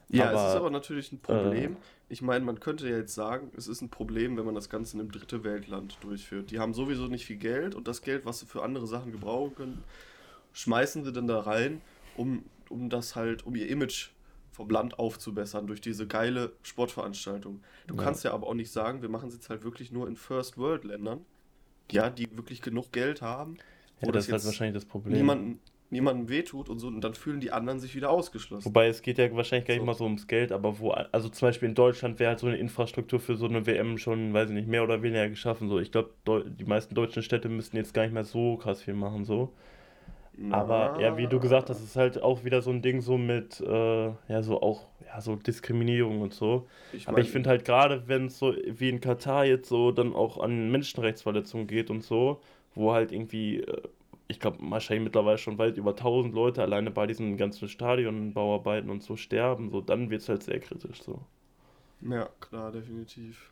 [0.09, 1.73] Ja, aber, es ist aber natürlich ein Problem.
[1.73, 1.77] Äh,
[2.09, 4.95] ich meine, man könnte ja jetzt sagen, es ist ein Problem, wenn man das Ganze
[4.95, 6.51] in einem dritte Weltland durchführt.
[6.51, 9.55] Die haben sowieso nicht viel Geld und das Geld, was sie für andere Sachen gebrauchen
[9.55, 9.83] können,
[10.53, 11.81] schmeißen sie dann da rein,
[12.17, 14.09] um, um das halt, um ihr Image
[14.51, 17.61] vom Land aufzubessern durch diese geile Sportveranstaltung.
[17.87, 18.03] Du ja.
[18.03, 20.57] kannst ja aber auch nicht sagen, wir machen es jetzt halt wirklich nur in First
[20.57, 21.25] World Ländern,
[21.91, 23.57] ja, die wirklich genug Geld haben
[24.01, 25.15] ja, das ist halt wahrscheinlich das Problem.
[25.15, 28.65] Niemanden, niemandem wehtut und so, und dann fühlen die anderen sich wieder ausgeschlossen.
[28.65, 29.85] Wobei es geht ja wahrscheinlich gar nicht so.
[29.85, 32.57] mal so ums Geld, aber wo, also zum Beispiel in Deutschland wäre halt so eine
[32.57, 35.69] Infrastruktur für so eine WM schon, weiß ich nicht, mehr oder weniger geschaffen.
[35.69, 38.93] So, ich glaube, die meisten deutschen Städte müssten jetzt gar nicht mehr so krass viel
[38.93, 39.53] machen, so.
[40.37, 40.57] Na.
[40.57, 43.61] Aber ja, wie du gesagt hast, ist halt auch wieder so ein Ding so mit,
[43.61, 46.67] äh, ja, so auch, ja, so Diskriminierung und so.
[46.91, 50.13] Ich Aber ich finde halt gerade, wenn es so wie in Katar jetzt so dann
[50.13, 52.41] auch an Menschenrechtsverletzungen geht und so,
[52.75, 53.81] wo halt irgendwie, äh,
[54.27, 59.03] ich glaube, wahrscheinlich mittlerweile schon weit über 1000 Leute alleine bei diesen ganzen Stadionbauarbeiten und
[59.03, 61.21] so sterben, so dann wird es halt sehr kritisch so.
[62.01, 63.51] Ja, klar, definitiv.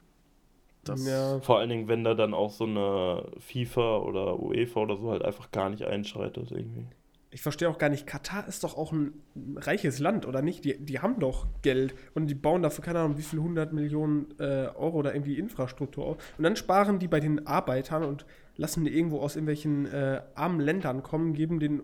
[0.83, 1.39] Das ja.
[1.39, 5.23] Vor allen Dingen, wenn da dann auch so eine FIFA oder UEFA oder so halt
[5.23, 6.85] einfach gar nicht einschreitet irgendwie.
[7.31, 9.13] Ich verstehe auch gar nicht, Katar ist doch auch ein
[9.55, 10.65] reiches Land, oder nicht?
[10.65, 14.35] Die, die haben doch Geld und die bauen dafür, keine Ahnung, wie viel 100 Millionen
[14.39, 16.17] äh, Euro oder irgendwie Infrastruktur auf.
[16.37, 18.25] Und dann sparen die bei den Arbeitern und
[18.55, 21.81] lassen die irgendwo aus irgendwelchen äh, armen Ländern kommen, geben denen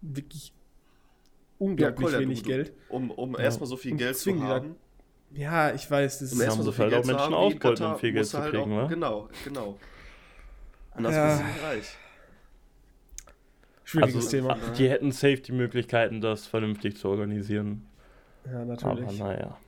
[0.00, 0.52] wirklich
[1.58, 2.72] unglaublich ja, wenig du, Geld.
[2.88, 3.40] Um, um ja.
[3.40, 4.76] erstmal so viel Geld zu haben.
[5.32, 8.12] Ja, ich weiß, das um ist erstmal so viel Geld auch Menschen ausbeuten, um viel
[8.12, 9.78] Geld zu halt kriegen, halt auch, Genau, genau.
[10.96, 11.34] Und das ja.
[11.34, 11.96] ist reich.
[13.82, 14.58] Schwieriges also, Thema.
[14.78, 17.86] Die hätten safe die Möglichkeiten, das vernünftig zu organisieren.
[18.46, 19.20] Ja, natürlich.
[19.20, 19.58] Aber naja.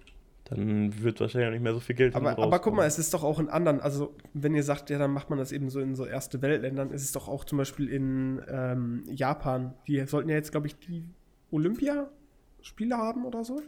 [0.48, 3.12] Dann wird wahrscheinlich auch nicht mehr so viel Geld aber, aber guck mal, es ist
[3.12, 5.80] doch auch in anderen, also wenn ihr sagt, ja, dann macht man das eben so
[5.80, 9.74] in so erste Weltländern, ist es doch auch zum Beispiel in ähm, Japan.
[9.88, 11.04] Die sollten ja jetzt, glaube ich, die
[11.50, 13.60] Olympia-Spiele haben oder so.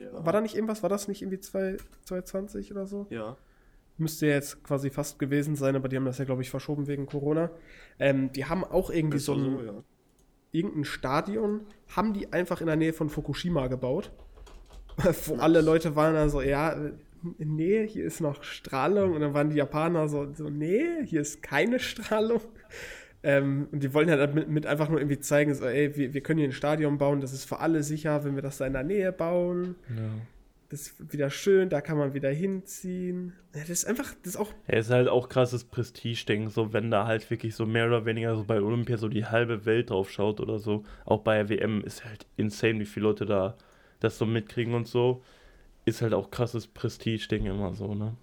[0.00, 0.24] Ja.
[0.24, 3.08] War da nicht irgendwas, war das nicht irgendwie 2020 oder so?
[3.10, 3.36] Ja.
[3.96, 7.06] Müsste jetzt quasi fast gewesen sein, aber die haben das ja, glaube ich, verschoben wegen
[7.06, 7.50] Corona.
[7.98, 9.84] Ähm, die haben auch irgendwie so ein, so, ja.
[10.52, 14.12] irgendein Stadion, haben die einfach in der Nähe von Fukushima gebaut.
[14.96, 16.76] Wo alle Leute waren dann so, ja,
[17.38, 19.14] nee, hier ist noch Strahlung.
[19.14, 22.42] Und dann waren die Japaner so, so nee, hier ist keine Strahlung.
[23.22, 26.12] Ähm, und die wollen ja halt mit, mit, einfach nur irgendwie zeigen, so, ey, wir,
[26.12, 28.66] wir können hier ein Stadion bauen, das ist für alle sicher, wenn wir das da
[28.66, 29.76] in der Nähe bauen.
[29.88, 30.10] Ja.
[30.68, 33.32] Das ist wieder schön, da kann man wieder hinziehen.
[33.54, 34.52] Ja, das ist einfach, das ist auch.
[34.68, 38.36] Ja, ist halt auch krasses Prestige-Ding, so wenn da halt wirklich so mehr oder weniger
[38.36, 40.84] so bei Olympia so die halbe Welt drauf schaut oder so.
[41.06, 43.56] Auch bei der WM ist halt insane, wie viele Leute da
[44.04, 45.22] das so mitkriegen und so.
[45.84, 48.16] Ist halt auch krasses Prestige-Ding immer so, ne?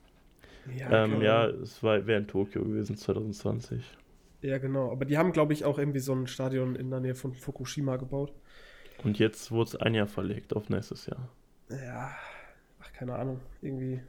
[0.77, 3.83] Ja, ähm, ja es wäre in Tokio gewesen 2020.
[4.41, 4.91] Ja, genau.
[4.91, 7.97] Aber die haben, glaube ich, auch irgendwie so ein Stadion in der Nähe von Fukushima
[7.97, 8.33] gebaut.
[9.03, 11.29] Und jetzt wurde es ein Jahr verlegt auf nächstes Jahr.
[11.69, 12.11] Ja,
[12.79, 13.39] ach, keine Ahnung.
[13.61, 14.01] Irgendwie.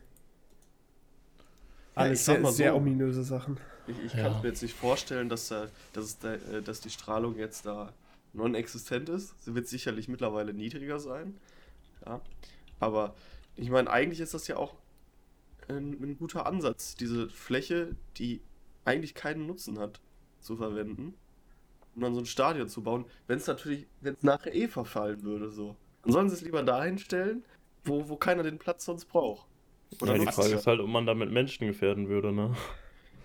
[1.95, 3.59] Alles ja, sehr, so, sehr, ominöse Sachen.
[3.87, 4.25] Ich, ich ja.
[4.25, 7.93] kann mir jetzt nicht vorstellen, dass, äh, dass, äh, dass die Strahlung jetzt da
[8.33, 9.43] non-existent ist.
[9.43, 11.35] Sie wird sicherlich mittlerweile niedriger sein.
[12.07, 12.21] Ja.
[12.81, 13.15] Aber
[13.57, 14.75] ich meine, eigentlich ist das ja auch
[15.69, 18.41] ein, ein guter Ansatz, diese Fläche, die
[18.85, 20.01] eigentlich keinen Nutzen hat,
[20.41, 21.15] zu verwenden,
[21.95, 25.23] um dann so ein Stadion zu bauen, wenn es natürlich, wenn es nachher eh verfallen
[25.23, 25.77] würde, so.
[26.03, 27.45] Dann sollen sie es lieber dahin stellen,
[27.85, 29.47] wo, wo keiner den Platz sonst braucht.
[30.01, 32.57] Oder ja, die Frage ist halt, ob man damit Menschen gefährden würde, ne?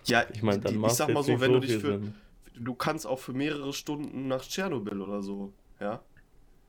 [0.06, 2.00] Ja, ich meine, dann ich, ich sag mal so, wenn so du dich für.
[2.00, 2.16] Sinn.
[2.56, 6.02] Du kannst auch für mehrere Stunden nach Tschernobyl oder so, ja?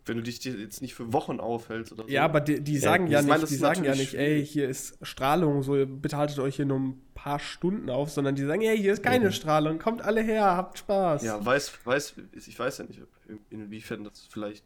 [0.09, 2.09] Wenn du dich jetzt nicht für Wochen aufhältst oder so.
[2.09, 4.98] Ja, aber die, die sagen ja, ja nicht, die sagen ja nicht, ey, hier ist
[5.02, 8.76] Strahlung, so bitte haltet euch hier nur ein paar Stunden auf, sondern die sagen, ey,
[8.76, 9.32] hier ist keine mhm.
[9.32, 11.24] Strahlung, kommt alle her, habt Spaß.
[11.24, 13.00] Ja, weiß, weiß, ich weiß ja nicht,
[13.50, 14.64] inwiefern das vielleicht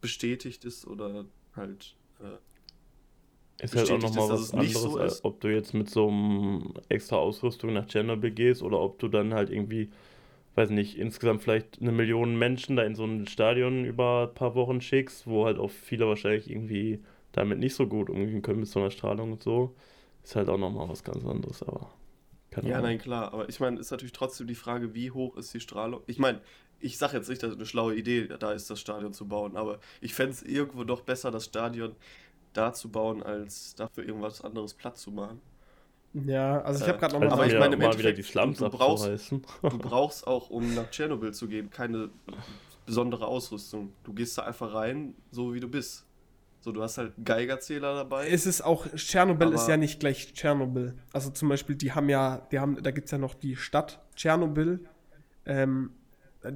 [0.00, 1.96] bestätigt ist oder halt.
[2.20, 6.72] Äh, ist halt auch nochmal was anderes, so als ob du jetzt mit so einem
[6.88, 9.90] extra Ausrüstung nach Tschernobyl gehst oder ob du dann halt irgendwie
[10.60, 14.54] weiß nicht, insgesamt vielleicht eine Million Menschen da in so ein Stadion über ein paar
[14.54, 17.02] Wochen schickst, wo halt auch viele wahrscheinlich irgendwie
[17.32, 19.74] damit nicht so gut umgehen können mit so einer Strahlung und so,
[20.22, 21.90] ist halt auch nochmal was ganz anderes, aber.
[22.62, 25.60] ja, nein, klar, aber ich meine, ist natürlich trotzdem die Frage, wie hoch ist die
[25.60, 26.02] Strahlung?
[26.06, 26.40] Ich meine,
[26.80, 29.56] ich sage jetzt nicht, dass es eine schlaue Idee da ist, das Stadion zu bauen,
[29.56, 31.94] aber ich fände es irgendwo doch besser, das Stadion
[32.52, 35.40] da zu bauen, als dafür irgendwas anderes Platz zu machen.
[36.12, 37.30] Ja, also ich habe gerade nochmal.
[37.30, 39.30] Aber ich meine, im Endeffekt, du, brauchst,
[39.62, 42.10] du brauchst auch, um nach Tschernobyl zu gehen, keine
[42.84, 43.92] besondere Ausrüstung.
[44.02, 46.04] Du gehst da einfach rein, so wie du bist.
[46.62, 48.28] So, du hast halt Geigerzähler dabei.
[48.28, 50.94] Es ist auch, Tschernobyl ist ja nicht gleich Tschernobyl.
[51.12, 54.00] Also zum Beispiel, die haben ja, die haben, da gibt es ja noch die Stadt
[54.14, 54.80] Tschernobyl.
[55.46, 55.92] Ähm,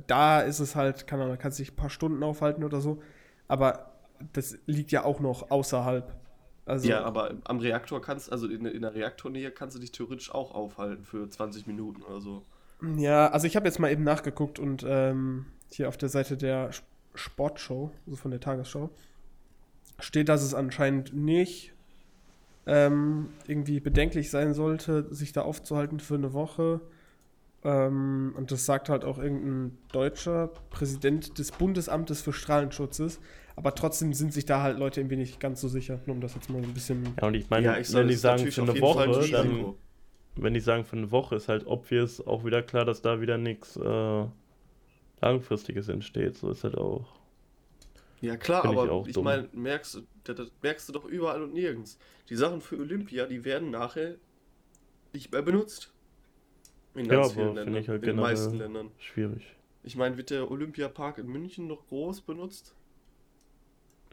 [0.06, 3.00] da ist es halt, kann man, kannst dich ein paar Stunden aufhalten oder so.
[3.48, 3.92] Aber
[4.32, 6.14] das liegt ja auch noch außerhalb.
[6.66, 10.34] Also, ja, aber am Reaktor kannst, also in, in der Reaktornähe kannst du dich theoretisch
[10.34, 12.42] auch aufhalten für 20 Minuten oder so.
[12.96, 16.70] Ja, also ich habe jetzt mal eben nachgeguckt und ähm, hier auf der Seite der
[17.14, 18.90] Sportshow, also von der Tagesschau,
[19.98, 21.72] steht, dass es anscheinend nicht
[22.66, 26.80] ähm, irgendwie bedenklich sein sollte, sich da aufzuhalten für eine Woche.
[27.62, 33.20] Ähm, und das sagt halt auch irgendein deutscher Präsident des Bundesamtes für Strahlenschutzes.
[33.56, 36.34] Aber trotzdem sind sich da halt Leute irgendwie nicht ganz so sicher, nur um das
[36.34, 37.14] jetzt mal ein bisschen.
[37.20, 39.74] Ja, und ich meine, ja, ich wenn die sagen für eine Woche, dann.
[40.36, 43.38] Wenn die sagen für eine Woche, ist halt obvious auch wieder klar, dass da wieder
[43.38, 44.24] nichts äh,
[45.20, 46.36] Langfristiges entsteht.
[46.36, 47.06] So ist halt auch.
[48.20, 51.98] Ja, klar, aber ich, ich meine, merkst, das, das merkst du doch überall und nirgends.
[52.30, 54.16] Die Sachen für Olympia, die werden nachher
[55.12, 55.92] nicht mehr benutzt.
[56.94, 57.76] In ganz ja, vielen Ländern.
[57.76, 58.90] Ich halt in den meisten Ländern.
[58.98, 59.54] Schwierig.
[59.82, 62.74] Ich meine, wird der Olympiapark in München noch groß benutzt?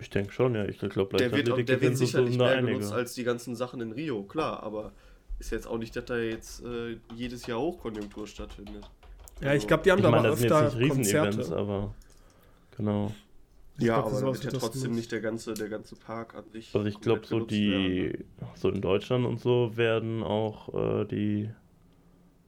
[0.01, 0.65] Ich denke schon, ja.
[0.65, 2.73] Ich glaube, der wird, der wird sicherlich mehr einige.
[2.73, 4.91] benutzt als die ganzen Sachen in Rio, klar, aber
[5.39, 8.89] ist jetzt auch nicht, dass da jetzt äh, jedes Jahr Hochkonjunktur stattfindet.
[9.41, 11.55] Ja, also, ich glaube, die haben da aber öfter Konzerte.
[11.55, 11.93] aber
[12.75, 13.11] genau.
[13.77, 16.49] Ich ja, glaub, aber das wird ja trotzdem nicht der ganze, der ganze Park an
[16.49, 16.75] sich.
[16.75, 17.71] Also ich glaube, so die,
[18.11, 18.25] werden.
[18.55, 21.49] so in Deutschland und so werden auch äh, die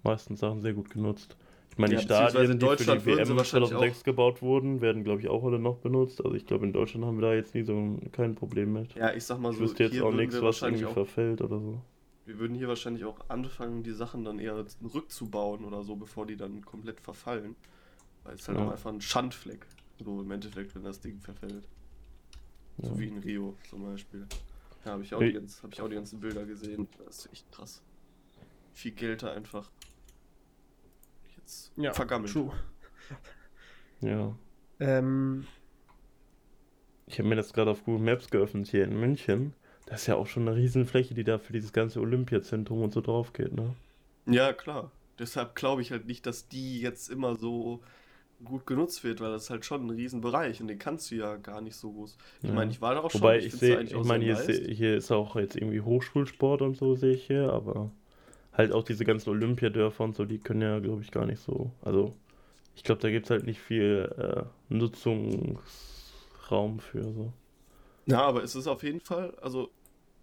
[0.03, 1.37] meisten Sachen sehr gut genutzt.
[1.73, 5.27] Ich meine, ja, die Stadien, die für die WM 2006 gebaut wurden, werden, glaube ich,
[5.27, 6.23] auch alle noch benutzt.
[6.23, 8.93] Also ich glaube, in Deutschland haben wir da jetzt nie so kein Problem mit.
[8.93, 11.59] Ja, ich sag mal so, ich wüsste jetzt auch nichts, was irgendwie auch, verfällt oder
[11.59, 11.81] so.
[12.27, 14.63] Wir würden hier wahrscheinlich auch anfangen, die Sachen dann eher
[14.93, 17.55] rückzubauen oder so, bevor die dann komplett verfallen.
[18.23, 18.67] Weil es halt ja.
[18.67, 19.65] auch einfach ein Schandfleck,
[19.97, 21.67] so im Endeffekt, wenn das Ding verfällt.
[22.77, 22.89] Ja.
[22.89, 24.27] So wie in Rio zum Beispiel.
[24.85, 26.87] Ja, habe ich, hab ich auch die ganzen Bilder gesehen.
[27.03, 27.81] Das ist echt krass.
[28.73, 29.71] Viel Geld da einfach
[31.75, 32.31] ja, vergammelt.
[32.31, 32.51] True.
[34.01, 34.35] Ja.
[34.81, 35.45] Ähm,
[37.07, 39.53] ich habe mir das gerade auf Google Maps geöffnet hier in München.
[39.85, 42.99] Das ist ja auch schon eine Riesenfläche, die da für dieses ganze Olympiazentrum und so
[42.99, 43.75] drauf geht, ne?
[44.25, 44.91] Ja, klar.
[45.19, 47.81] Deshalb glaube ich halt nicht, dass die jetzt immer so
[48.43, 51.37] gut genutzt wird, weil das ist halt schon ein Riesenbereich und den kannst du ja
[51.37, 52.17] gar nicht so groß.
[52.41, 52.55] Ich ja.
[52.55, 53.21] meine, ich war da auch schon.
[53.21, 57.13] Wobei ich, sehe, ich meine, hier, hier, ist auch jetzt irgendwie Hochschulsport und so, sehe
[57.13, 57.91] ich hier, aber
[58.53, 61.71] halt auch diese ganzen Olympiadörfer und so, die können ja, glaube ich, gar nicht so.
[61.81, 62.15] Also,
[62.75, 64.43] ich glaube, da gibt es halt nicht viel äh,
[64.73, 65.59] Nutzungsraum
[66.79, 67.33] für so.
[68.05, 69.69] Ja, aber es ist auf jeden Fall, also,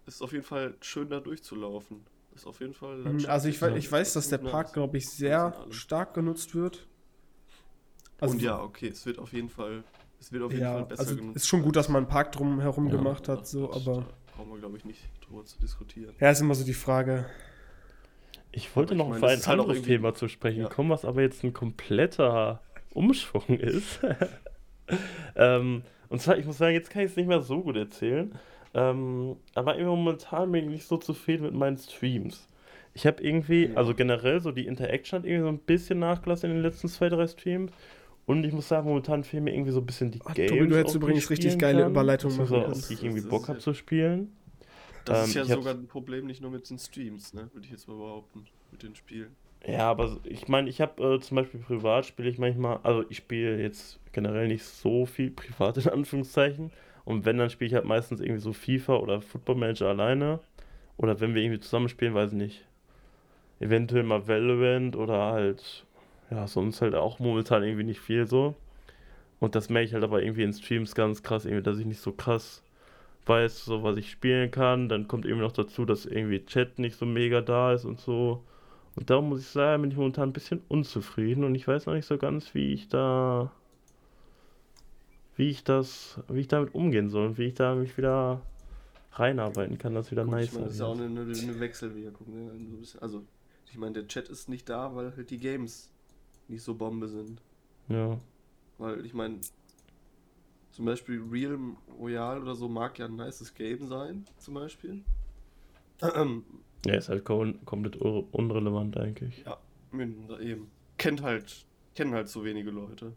[0.05, 2.05] es ist auf jeden Fall schön da durchzulaufen.
[2.33, 3.03] Ist auf jeden Fall.
[3.03, 6.87] Hm, also, ich, ich weiß, dass der Park, glaube ich, sehr stark genutzt wird.
[8.21, 9.83] Also, und ja, okay, es wird auf jeden Fall.
[10.19, 11.37] Es wird auf jeden ja, Fall besser also genutzt.
[11.37, 14.05] Ist schon gut, dass man einen Park drum herum ja, gemacht hat, so, aber.
[14.35, 16.15] brauchen wir, glaube ich, nicht drüber zu diskutieren.
[16.19, 17.25] Ja, ist immer so die Frage,
[18.51, 20.69] Ich wollte noch auf ein halt anderes Thema zu sprechen ja.
[20.69, 22.61] kommen, was aber jetzt ein kompletter
[22.93, 24.01] Umschwung ist.
[25.35, 28.33] ähm, und zwar, ich muss sagen, jetzt kann ich es nicht mehr so gut erzählen.
[28.73, 32.47] Ähm, aber momentan bin ich nicht so zufrieden mit meinen Streams.
[32.93, 33.75] Ich habe irgendwie, ja.
[33.75, 37.09] also generell so die Interaction hat irgendwie so ein bisschen nachgelassen in den letzten zwei,
[37.09, 37.71] drei Streams.
[38.25, 40.51] Und ich muss sagen, momentan fehlen mir irgendwie so ein bisschen die Ach, Games.
[40.51, 42.83] Tobi, du hättest übrigens richtig geile Überleitungen machen können.
[42.87, 44.31] die ich irgendwie Bock habe zu spielen.
[45.05, 47.49] Das ähm, ist ja sogar ein Problem nicht nur mit den Streams, ne?
[47.53, 49.35] Würde ich jetzt mal behaupten, mit den Spielen.
[49.65, 53.17] Ja, aber ich meine, ich habe äh, zum Beispiel privat spiele ich manchmal, also ich
[53.17, 56.71] spiele jetzt generell nicht so viel privat in Anführungszeichen.
[57.05, 60.39] Und wenn, dann spiele ich halt meistens irgendwie so FIFA oder Football Manager alleine.
[60.97, 62.65] Oder wenn wir irgendwie zusammen spielen, weiß ich nicht.
[63.59, 65.85] Eventuell mal Valorant oder halt,
[66.29, 68.55] ja, sonst halt auch momentan irgendwie nicht viel so.
[69.39, 72.01] Und das merke ich halt aber irgendwie in Streams ganz krass, irgendwie, dass ich nicht
[72.01, 72.63] so krass
[73.25, 74.89] weiß, so was ich spielen kann.
[74.89, 78.43] Dann kommt eben noch dazu, dass irgendwie Chat nicht so mega da ist und so.
[78.95, 81.93] Und darum muss ich sagen, bin ich momentan ein bisschen unzufrieden und ich weiß noch
[81.93, 83.51] nicht so ganz, wie ich da,
[85.37, 88.41] wie ich das, wie ich damit umgehen soll und wie ich da mich wieder
[89.13, 91.59] reinarbeiten kann, dass wieder Gut, nice ich meine, Das ist ja auch eine, eine, eine
[91.59, 92.27] Wechselwirkung.
[92.99, 93.23] Also,
[93.69, 95.89] ich meine, der Chat ist nicht da, weil halt die Games
[96.47, 97.41] nicht so Bombe sind.
[97.87, 98.19] Ja.
[98.77, 99.39] Weil ich meine,
[100.71, 101.57] zum Beispiel Real
[101.99, 105.03] Royale oder so mag ja ein nices Game sein, zum Beispiel.
[106.83, 109.43] Ja, ist halt komplett unrelevant eigentlich.
[109.45, 109.59] Ja,
[110.39, 110.71] eben.
[110.97, 113.13] Kennt halt, kennen halt so wenige Leute.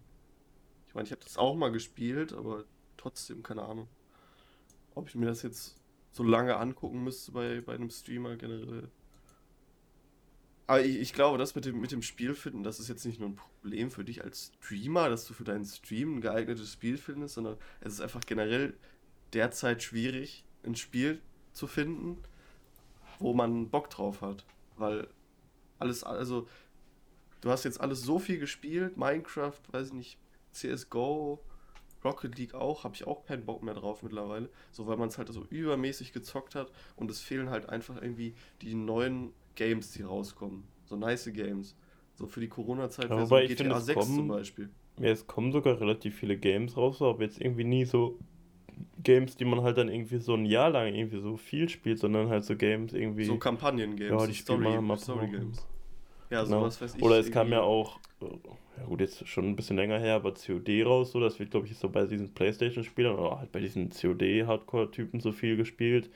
[0.87, 2.65] Ich meine, ich habe das auch mal gespielt, aber
[2.99, 3.89] trotzdem, keine Ahnung.
[4.95, 5.81] Ob ich mir das jetzt
[6.13, 8.91] so lange angucken müsste bei, bei einem Streamer generell.
[10.67, 13.21] Aber ich, ich, glaube, das mit dem, mit dem Spiel finden, das ist jetzt nicht
[13.21, 16.97] nur ein Problem für dich als Streamer, dass du für deinen Stream ein geeignetes Spiel
[16.97, 18.75] findest, sondern es ist einfach generell
[19.35, 21.21] derzeit schwierig, ein Spiel
[21.53, 22.19] zu finden,
[23.19, 24.47] wo man Bock drauf hat.
[24.77, 25.09] Weil
[25.79, 26.49] alles, also,
[27.43, 30.19] du hast jetzt alles so viel gespielt, Minecraft, weiß ich nicht,
[30.53, 31.45] CSGO,
[32.05, 34.49] Rocket League auch, habe ich auch keinen Bock mehr drauf mittlerweile.
[34.71, 38.35] So, weil man es halt so übermäßig gezockt hat und es fehlen halt einfach irgendwie
[38.61, 40.65] die neuen Games, die rauskommen.
[40.85, 41.77] So nice Games.
[42.15, 44.71] So für die Corona-Zeit wäre so GTA finde, 6 kommen, zum Beispiel.
[45.01, 48.19] Ja, es kommen sogar relativ viele Games raus, aber jetzt irgendwie nie so
[49.03, 52.29] Games, die man halt dann irgendwie so ein Jahr lang irgendwie so viel spielt, sondern
[52.29, 53.25] halt so Games irgendwie.
[53.25, 54.11] So Kampagnen-Games.
[54.11, 55.67] Ja, die Story, mal Story Games.
[56.31, 56.61] Ja, genau.
[56.61, 57.03] sowas weiß ich.
[57.03, 60.85] Oder es kam ja auch, ja gut, jetzt schon ein bisschen länger her, aber COD
[60.85, 65.21] raus, so, das wird, glaube ich, so bei diesen Playstation-Spielern oder halt bei diesen COD-Hardcore-Typen
[65.21, 66.11] so viel gespielt.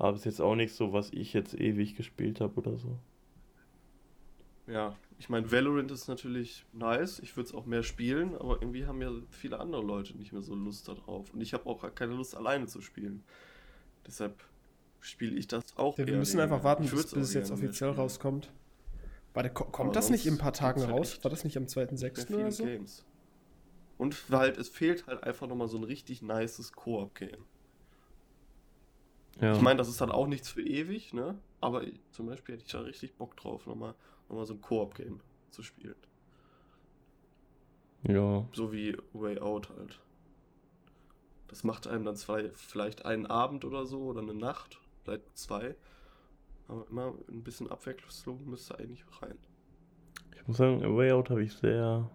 [0.00, 2.98] Aber es ist jetzt auch nicht so, was ich jetzt ewig gespielt habe oder so.
[4.66, 7.18] Ja, ich meine, Valorant ist natürlich nice.
[7.18, 10.40] Ich würde es auch mehr spielen, aber irgendwie haben ja viele andere Leute nicht mehr
[10.40, 11.34] so Lust darauf.
[11.34, 13.22] Und ich habe auch keine Lust, alleine zu spielen.
[14.06, 14.42] Deshalb
[15.00, 15.98] spiele ich das auch.
[15.98, 18.50] Ja, wir müssen einfach warten, bis, bis es jetzt offiziell rauskommt.
[19.34, 21.22] Warte, kommt aber das nicht in ein paar Tagen raus?
[21.22, 22.34] War das nicht am 2.6.
[22.34, 22.64] oder so?
[22.64, 23.04] Games.
[23.98, 27.44] Und halt, es fehlt halt einfach nochmal so ein richtig nices Koop-Game.
[29.40, 29.54] Ja.
[29.54, 31.38] Ich meine, das ist dann auch nichts für ewig, ne?
[31.60, 33.94] Aber zum Beispiel hätte ich da richtig Bock drauf, nochmal
[34.30, 35.20] nochmal so ein Koop-Game
[35.50, 35.96] zu spielen.
[38.04, 38.46] Ja.
[38.52, 40.00] So wie Way Out halt.
[41.48, 45.74] Das macht einem dann zwei, vielleicht einen Abend oder so oder eine Nacht, vielleicht zwei.
[46.68, 49.36] Aber immer ein bisschen Abwechslung müsste eigentlich rein.
[50.36, 52.08] Ich muss sagen, Way Out habe ich sehr,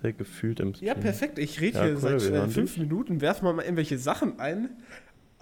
[0.00, 0.86] sehr gefühlt im Stream.
[0.86, 1.38] Ja, perfekt.
[1.38, 4.80] Ich rede ja, hier cool, seit äh, fünf Minuten, werfe mal irgendwelche Sachen ein.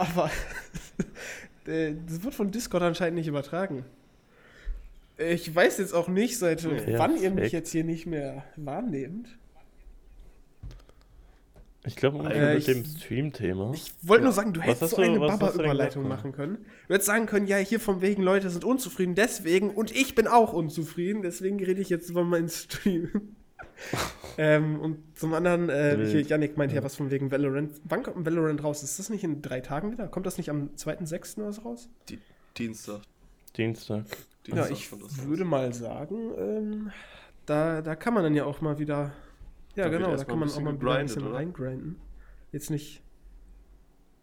[0.02, 0.30] Aber
[1.66, 3.84] äh, das wird von Discord anscheinend nicht übertragen.
[5.16, 9.28] Ich weiß jetzt auch nicht, seit ja, wann ihr mich jetzt hier nicht mehr wahrnehmt.
[11.84, 13.72] Ich glaube, äh, mit dem Stream-Thema.
[13.74, 14.24] Ich wollte ja.
[14.26, 16.58] nur sagen, du hättest so eine Baba-Überleitung machen können.
[16.88, 20.26] Du hättest sagen können, ja, hier von wegen Leute sind unzufrieden, deswegen und ich bin
[20.26, 23.36] auch unzufrieden, deswegen rede ich jetzt über meinen Stream.
[24.38, 26.78] ähm, und zum anderen, äh, hier, Yannick meint ja.
[26.78, 27.72] ja was von wegen Valorant.
[27.84, 28.82] Wann kommt Valorant raus?
[28.82, 30.08] Ist das nicht in drei Tagen wieder?
[30.08, 31.38] Kommt das nicht am 2.6.
[31.38, 31.88] oder so raus?
[32.08, 32.18] Die,
[32.56, 33.02] Dienstag.
[33.56, 34.04] Dienstag.
[34.46, 34.70] Dienstag.
[34.70, 34.90] Ja, ich
[35.26, 36.90] würde mal sagen, ähm,
[37.46, 39.12] da, da kann man dann ja auch mal wieder.
[39.74, 41.96] Ja, da genau, da kann man auch mal wieder ein bisschen reingrinden.
[42.50, 43.02] Jetzt nicht.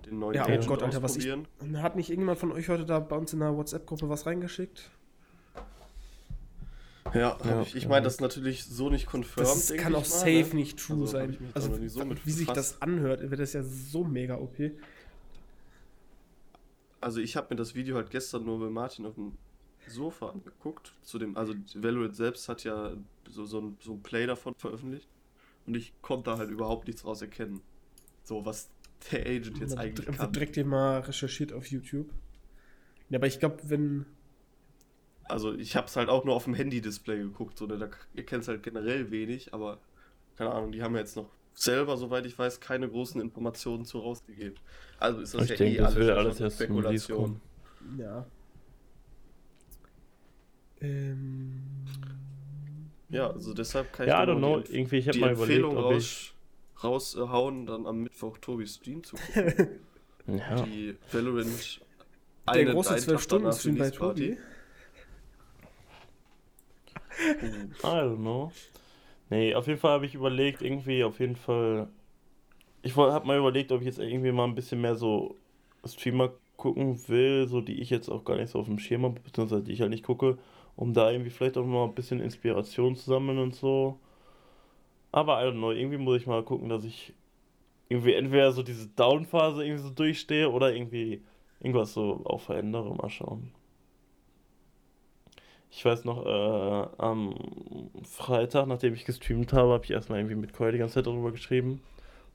[0.05, 1.30] Den neuen ja, oh Gott, Alter, was ich.
[1.76, 4.91] Hat nicht irgendjemand von euch heute da bei uns in der WhatsApp-Gruppe was reingeschickt?
[7.14, 9.49] Ja, ja ich, ich meine, das ist natürlich so nicht confirmed.
[9.49, 10.55] Das kann auch safe mal, ne?
[10.55, 11.38] nicht true also, sein.
[11.53, 14.57] Also, so wie sich das anhört, wird das ja so mega OP.
[17.01, 19.34] Also, ich habe mir das Video halt gestern nur bei Martin auf dem
[19.88, 20.93] Sofa angeguckt.
[21.01, 22.93] Zu dem, also, Valorant selbst hat ja
[23.28, 25.07] so, so, ein, so ein Play davon veröffentlicht.
[25.66, 27.62] Und ich konnte da halt überhaupt nichts raus erkennen.
[28.24, 28.70] So, was
[29.12, 30.32] der Agent jetzt eigentlich kann.
[30.34, 32.10] Direkt dir mal recherchiert auf YouTube.
[33.10, 34.05] Ja, aber ich glaube, wenn
[35.30, 38.26] also ich habe es halt auch nur auf dem Handy-Display geguckt, so, ne, da, ihr
[38.26, 39.80] kennt es halt generell wenig, aber
[40.38, 44.00] keine Ahnung, die haben ja jetzt noch selber, soweit ich weiß, keine großen Informationen zu
[44.00, 44.58] rausgegeben.
[45.00, 47.42] Also ist das ich ja denke, eh das alles, alles erst Spekulation.
[47.98, 48.26] Ja.
[50.82, 51.62] Ähm.
[53.10, 54.60] Ja, also deshalb kann ich ja, I don't know.
[54.70, 59.80] Irgendwie, ich habe mal Empfehlung überlegt, raus, raushauen, dann am Mittwoch Tobi Stream zu gucken.
[60.28, 60.62] ja.
[60.62, 61.82] Die Valorant
[62.54, 64.38] der große 12-Stunden-Stream bei Tobi.
[67.84, 68.51] I don't know.
[69.30, 71.88] Nee, auf jeden Fall habe ich überlegt, irgendwie auf jeden Fall.
[72.82, 75.36] Ich habe mal überlegt, ob ich jetzt irgendwie mal ein bisschen mehr so
[75.86, 79.20] Streamer gucken will, so die ich jetzt auch gar nicht so auf dem Schirm habe,
[79.20, 80.38] beziehungsweise die ich halt nicht gucke,
[80.76, 83.99] um da irgendwie vielleicht auch mal ein bisschen Inspiration zu sammeln und so.
[85.11, 87.13] Aber I don't know, irgendwie muss ich mal gucken, dass ich
[87.89, 91.24] irgendwie entweder so diese Down-Phase irgendwie so durchstehe oder irgendwie
[91.59, 92.95] irgendwas so auch verändere.
[92.95, 93.51] Mal schauen.
[95.72, 97.36] Ich weiß noch, äh, am
[98.03, 101.32] Freitag, nachdem ich gestreamt habe, habe ich erstmal irgendwie mit Koi die ganze Zeit darüber
[101.32, 101.82] geschrieben.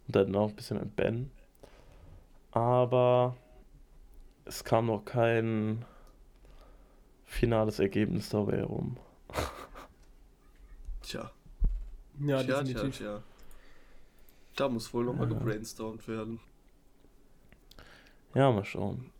[0.06, 1.30] Und dann auch ein bisschen mit Ben.
[2.52, 3.36] Aber
[4.44, 5.84] es kam noch kein
[7.24, 8.96] finales Ergebnis dabei herum.
[11.02, 11.30] Tja.
[12.20, 12.96] Ja, tja, definitiv.
[12.96, 13.22] Tja, tja.
[14.56, 15.36] Da muss wohl nochmal ja.
[15.36, 16.38] gebrainstormt werden.
[18.34, 19.10] Ja, mal schauen.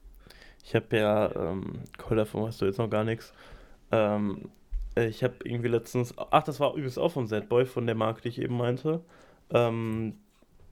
[0.62, 3.32] Ich habe ja, ähm, Call davon weißt du jetzt noch gar nichts.
[3.94, 4.48] Ähm,
[4.96, 8.28] ich habe irgendwie letztens, ach, das war übrigens auch von Z-Boy, von der Marke, die
[8.28, 9.00] ich eben meinte.
[9.50, 10.14] Ähm,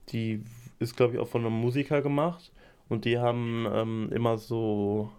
[0.09, 0.43] die
[0.79, 2.51] ist, glaube ich, auch von einem Musiker gemacht.
[2.89, 5.09] Und die haben ähm, immer so,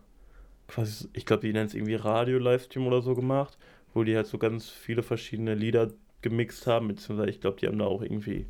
[0.69, 3.59] quasi, ich glaube, die nennen es irgendwie Radio-Livestream oder so gemacht,
[3.95, 5.91] wo die halt so ganz viele verschiedene Lieder
[6.23, 8.47] gemixt haben, beziehungsweise ich glaube, die haben da auch irgendwie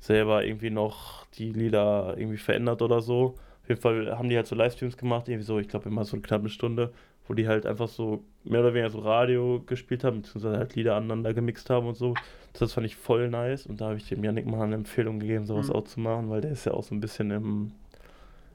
[0.00, 3.36] selber irgendwie noch die Lieder irgendwie verändert oder so
[3.70, 6.22] jeden Fall haben die halt so Livestreams gemacht, irgendwie so, ich glaube immer so eine
[6.22, 6.92] knappe Stunde,
[7.30, 10.96] wo die halt einfach so mehr oder weniger so Radio gespielt haben, beziehungsweise halt Lieder
[10.96, 12.14] aneinander gemixt haben und so.
[12.54, 15.44] Das fand ich voll nice und da habe ich dem Janik mal eine Empfehlung gegeben,
[15.44, 15.74] sowas mhm.
[15.74, 17.70] auch zu machen, weil der ist ja auch so ein bisschen im,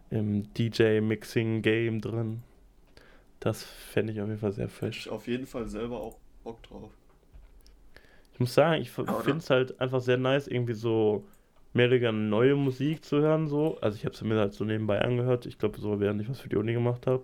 [0.10, 2.44] im DJ-Mixing-Game drin.
[3.40, 5.06] Das fände ich auf jeden Fall sehr fresh.
[5.06, 6.92] Ich auf jeden Fall selber auch Bock drauf.
[8.34, 11.24] Ich muss sagen, ich finde es halt einfach sehr nice, irgendwie so
[11.72, 13.78] mehr oder weniger neue Musik zu hören, so.
[13.80, 15.46] Also ich habe es mir halt so nebenbei angehört.
[15.46, 17.24] Ich glaube, so während ich was für die Uni gemacht habe.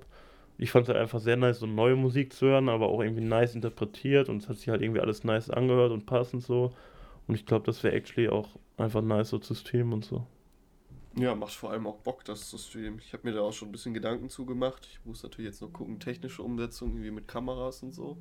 [0.58, 3.24] Ich fand es halt einfach sehr nice, so neue Musik zu hören, aber auch irgendwie
[3.24, 6.74] nice interpretiert und es hat sich halt irgendwie alles nice angehört und passend so.
[7.28, 10.26] Und ich glaube, das wäre actually auch einfach nice so zu streamen und so.
[11.16, 13.00] Ja, macht vor allem auch Bock, das zu streamen.
[13.00, 14.88] Ich habe mir da auch schon ein bisschen Gedanken zugemacht.
[14.90, 18.18] Ich muss natürlich jetzt noch gucken, technische Umsetzung, irgendwie mit Kameras und so.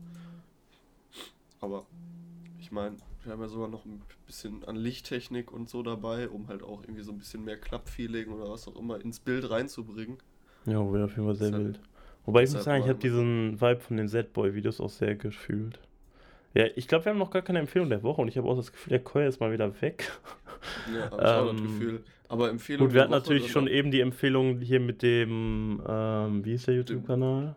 [1.60, 1.86] Aber
[2.58, 6.48] ich meine, wir haben ja sogar noch ein bisschen an Lichttechnik und so dabei, um
[6.48, 10.18] halt auch irgendwie so ein bisschen mehr Klappfeeling oder was auch immer ins Bild reinzubringen.
[10.66, 11.80] Ja, wäre auf jeden Fall sehr wild.
[12.26, 15.78] Wobei ich muss sagen, ich habe diesen Vibe von den Z-Boy-Videos auch sehr gefühlt.
[16.54, 18.56] Ja, ich glaube, wir haben noch gar keine Empfehlung der Woche und ich habe auch
[18.56, 20.10] das Gefühl, der Koya ist mal wieder weg.
[20.94, 22.04] Ja, habe ich auch das ähm, Gefühl.
[22.28, 22.86] Aber Empfehlung.
[22.86, 26.74] Gut, wir hatten natürlich schon eben die Empfehlung hier mit dem, ähm, wie ist der
[26.74, 27.56] YouTube-Kanal?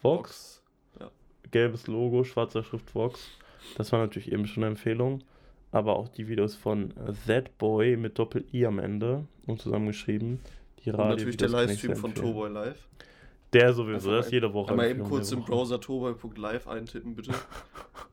[0.00, 0.62] Vox?
[0.96, 1.00] Vox.
[1.00, 1.10] Ja.
[1.50, 3.28] Gelbes Logo, schwarzer Schrift Vox.
[3.76, 5.22] Das war natürlich eben schon eine Empfehlung.
[5.70, 6.94] Aber auch die Videos von
[7.26, 10.40] Z-Boy mit Doppel-I am Ende und zusammengeschrieben.
[10.82, 12.88] Die Radio und natürlich der Livestream von Toboy Live.
[13.52, 14.74] Der sowieso, das ist jede Woche.
[14.74, 17.32] Mal eben kurz im Browser toboy.live eintippen, bitte.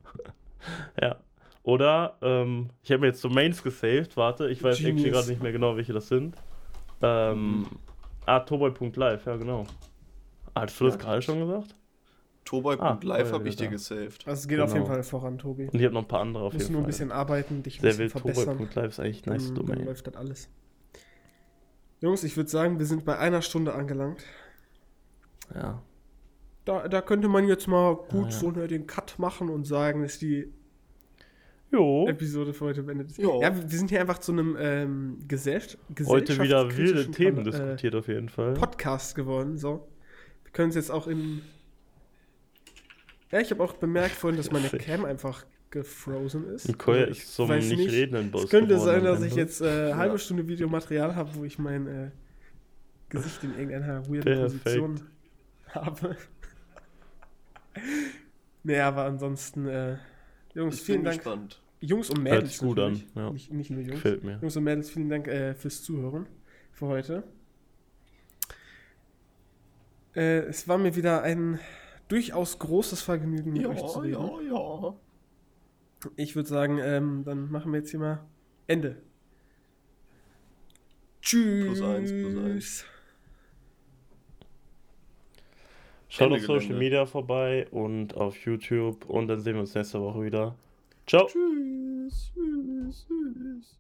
[1.02, 1.18] ja.
[1.64, 5.12] Oder, ähm, ich habe mir jetzt Domains gesaved, warte, ich weiß Genius.
[5.12, 6.36] gerade nicht mehr genau, welche das sind.
[7.02, 7.66] Ähm, mhm.
[8.26, 9.66] Ah, toboy.live, ja genau.
[10.54, 11.76] Hattest du das ja, gerade schon gesagt?
[12.46, 14.28] Toboy.live ah, habe ich dir gesaved.
[14.28, 14.66] Also es geht genau.
[14.66, 15.64] auf jeden Fall voran, Tobi.
[15.66, 16.74] Und ich habe noch ein paar andere auf jeden Fall.
[16.74, 18.58] nur ein bisschen arbeiten, dich ein Sehr bisschen verbessern.
[18.58, 19.78] Toboy.live ist eigentlich nice dann, Domain.
[19.80, 20.50] Dann läuft das alles.
[22.00, 24.24] Jungs, ich würde sagen, wir sind bei einer Stunde angelangt.
[25.54, 25.82] Ja.
[26.66, 28.32] Da, da könnte man jetzt mal gut ja, ja.
[28.32, 30.52] so den Cut machen und sagen, dass die
[31.72, 32.08] jo.
[32.08, 33.18] Episode für heute beendet ist.
[33.20, 33.42] Jo.
[33.42, 37.96] Ja, wir sind hier einfach zu einem ähm, Gesellschaft Heute wieder wilde Themen äh, diskutiert
[37.96, 38.54] auf jeden Fall.
[38.54, 39.88] Podcast geworden, so.
[40.44, 41.42] Wir können es jetzt auch im
[43.32, 46.68] ja, ich habe auch bemerkt vorhin, dass meine Cam einfach gefrozen ist.
[46.68, 49.90] Nicole also ist zum nicht, nicht reden Boss Es könnte sein, dass ich jetzt äh,
[49.90, 49.98] ja.
[49.98, 52.12] halbe Stunde Videomaterial habe, wo ich mein äh,
[53.10, 55.02] Gesicht in irgendeiner weirden Position
[55.76, 56.18] habe.
[58.64, 59.98] naja, aber ansonsten, äh,
[60.54, 61.18] Jungs, ich vielen Dank.
[61.18, 61.62] Gespannt.
[61.82, 62.58] Jungs und Mädels.
[62.60, 63.04] gut an.
[63.14, 63.30] Ja.
[63.32, 63.96] Nicht, nicht, nur Jungs.
[63.96, 64.40] Gefällt mir.
[64.42, 66.26] Jungs und Mädels, vielen Dank äh, fürs Zuhören
[66.72, 67.24] für heute.
[70.16, 71.60] Äh, es war mir wieder ein
[72.08, 74.14] durchaus großes Vergnügen, mit ja, euch zu reden.
[74.14, 74.96] Ja, ja.
[76.16, 78.26] Ich würde sagen, ähm, dann machen wir jetzt hier mal
[78.68, 79.02] Ende.
[81.22, 81.66] Tschüss.
[81.66, 82.86] Plus eins, plus eins.
[86.16, 90.24] Schaut auf Social Media vorbei und auf YouTube und dann sehen wir uns nächste Woche
[90.24, 90.56] wieder.
[91.06, 91.26] Ciao.
[91.26, 92.32] Tschüss.
[92.34, 93.80] tschüss, tschüss.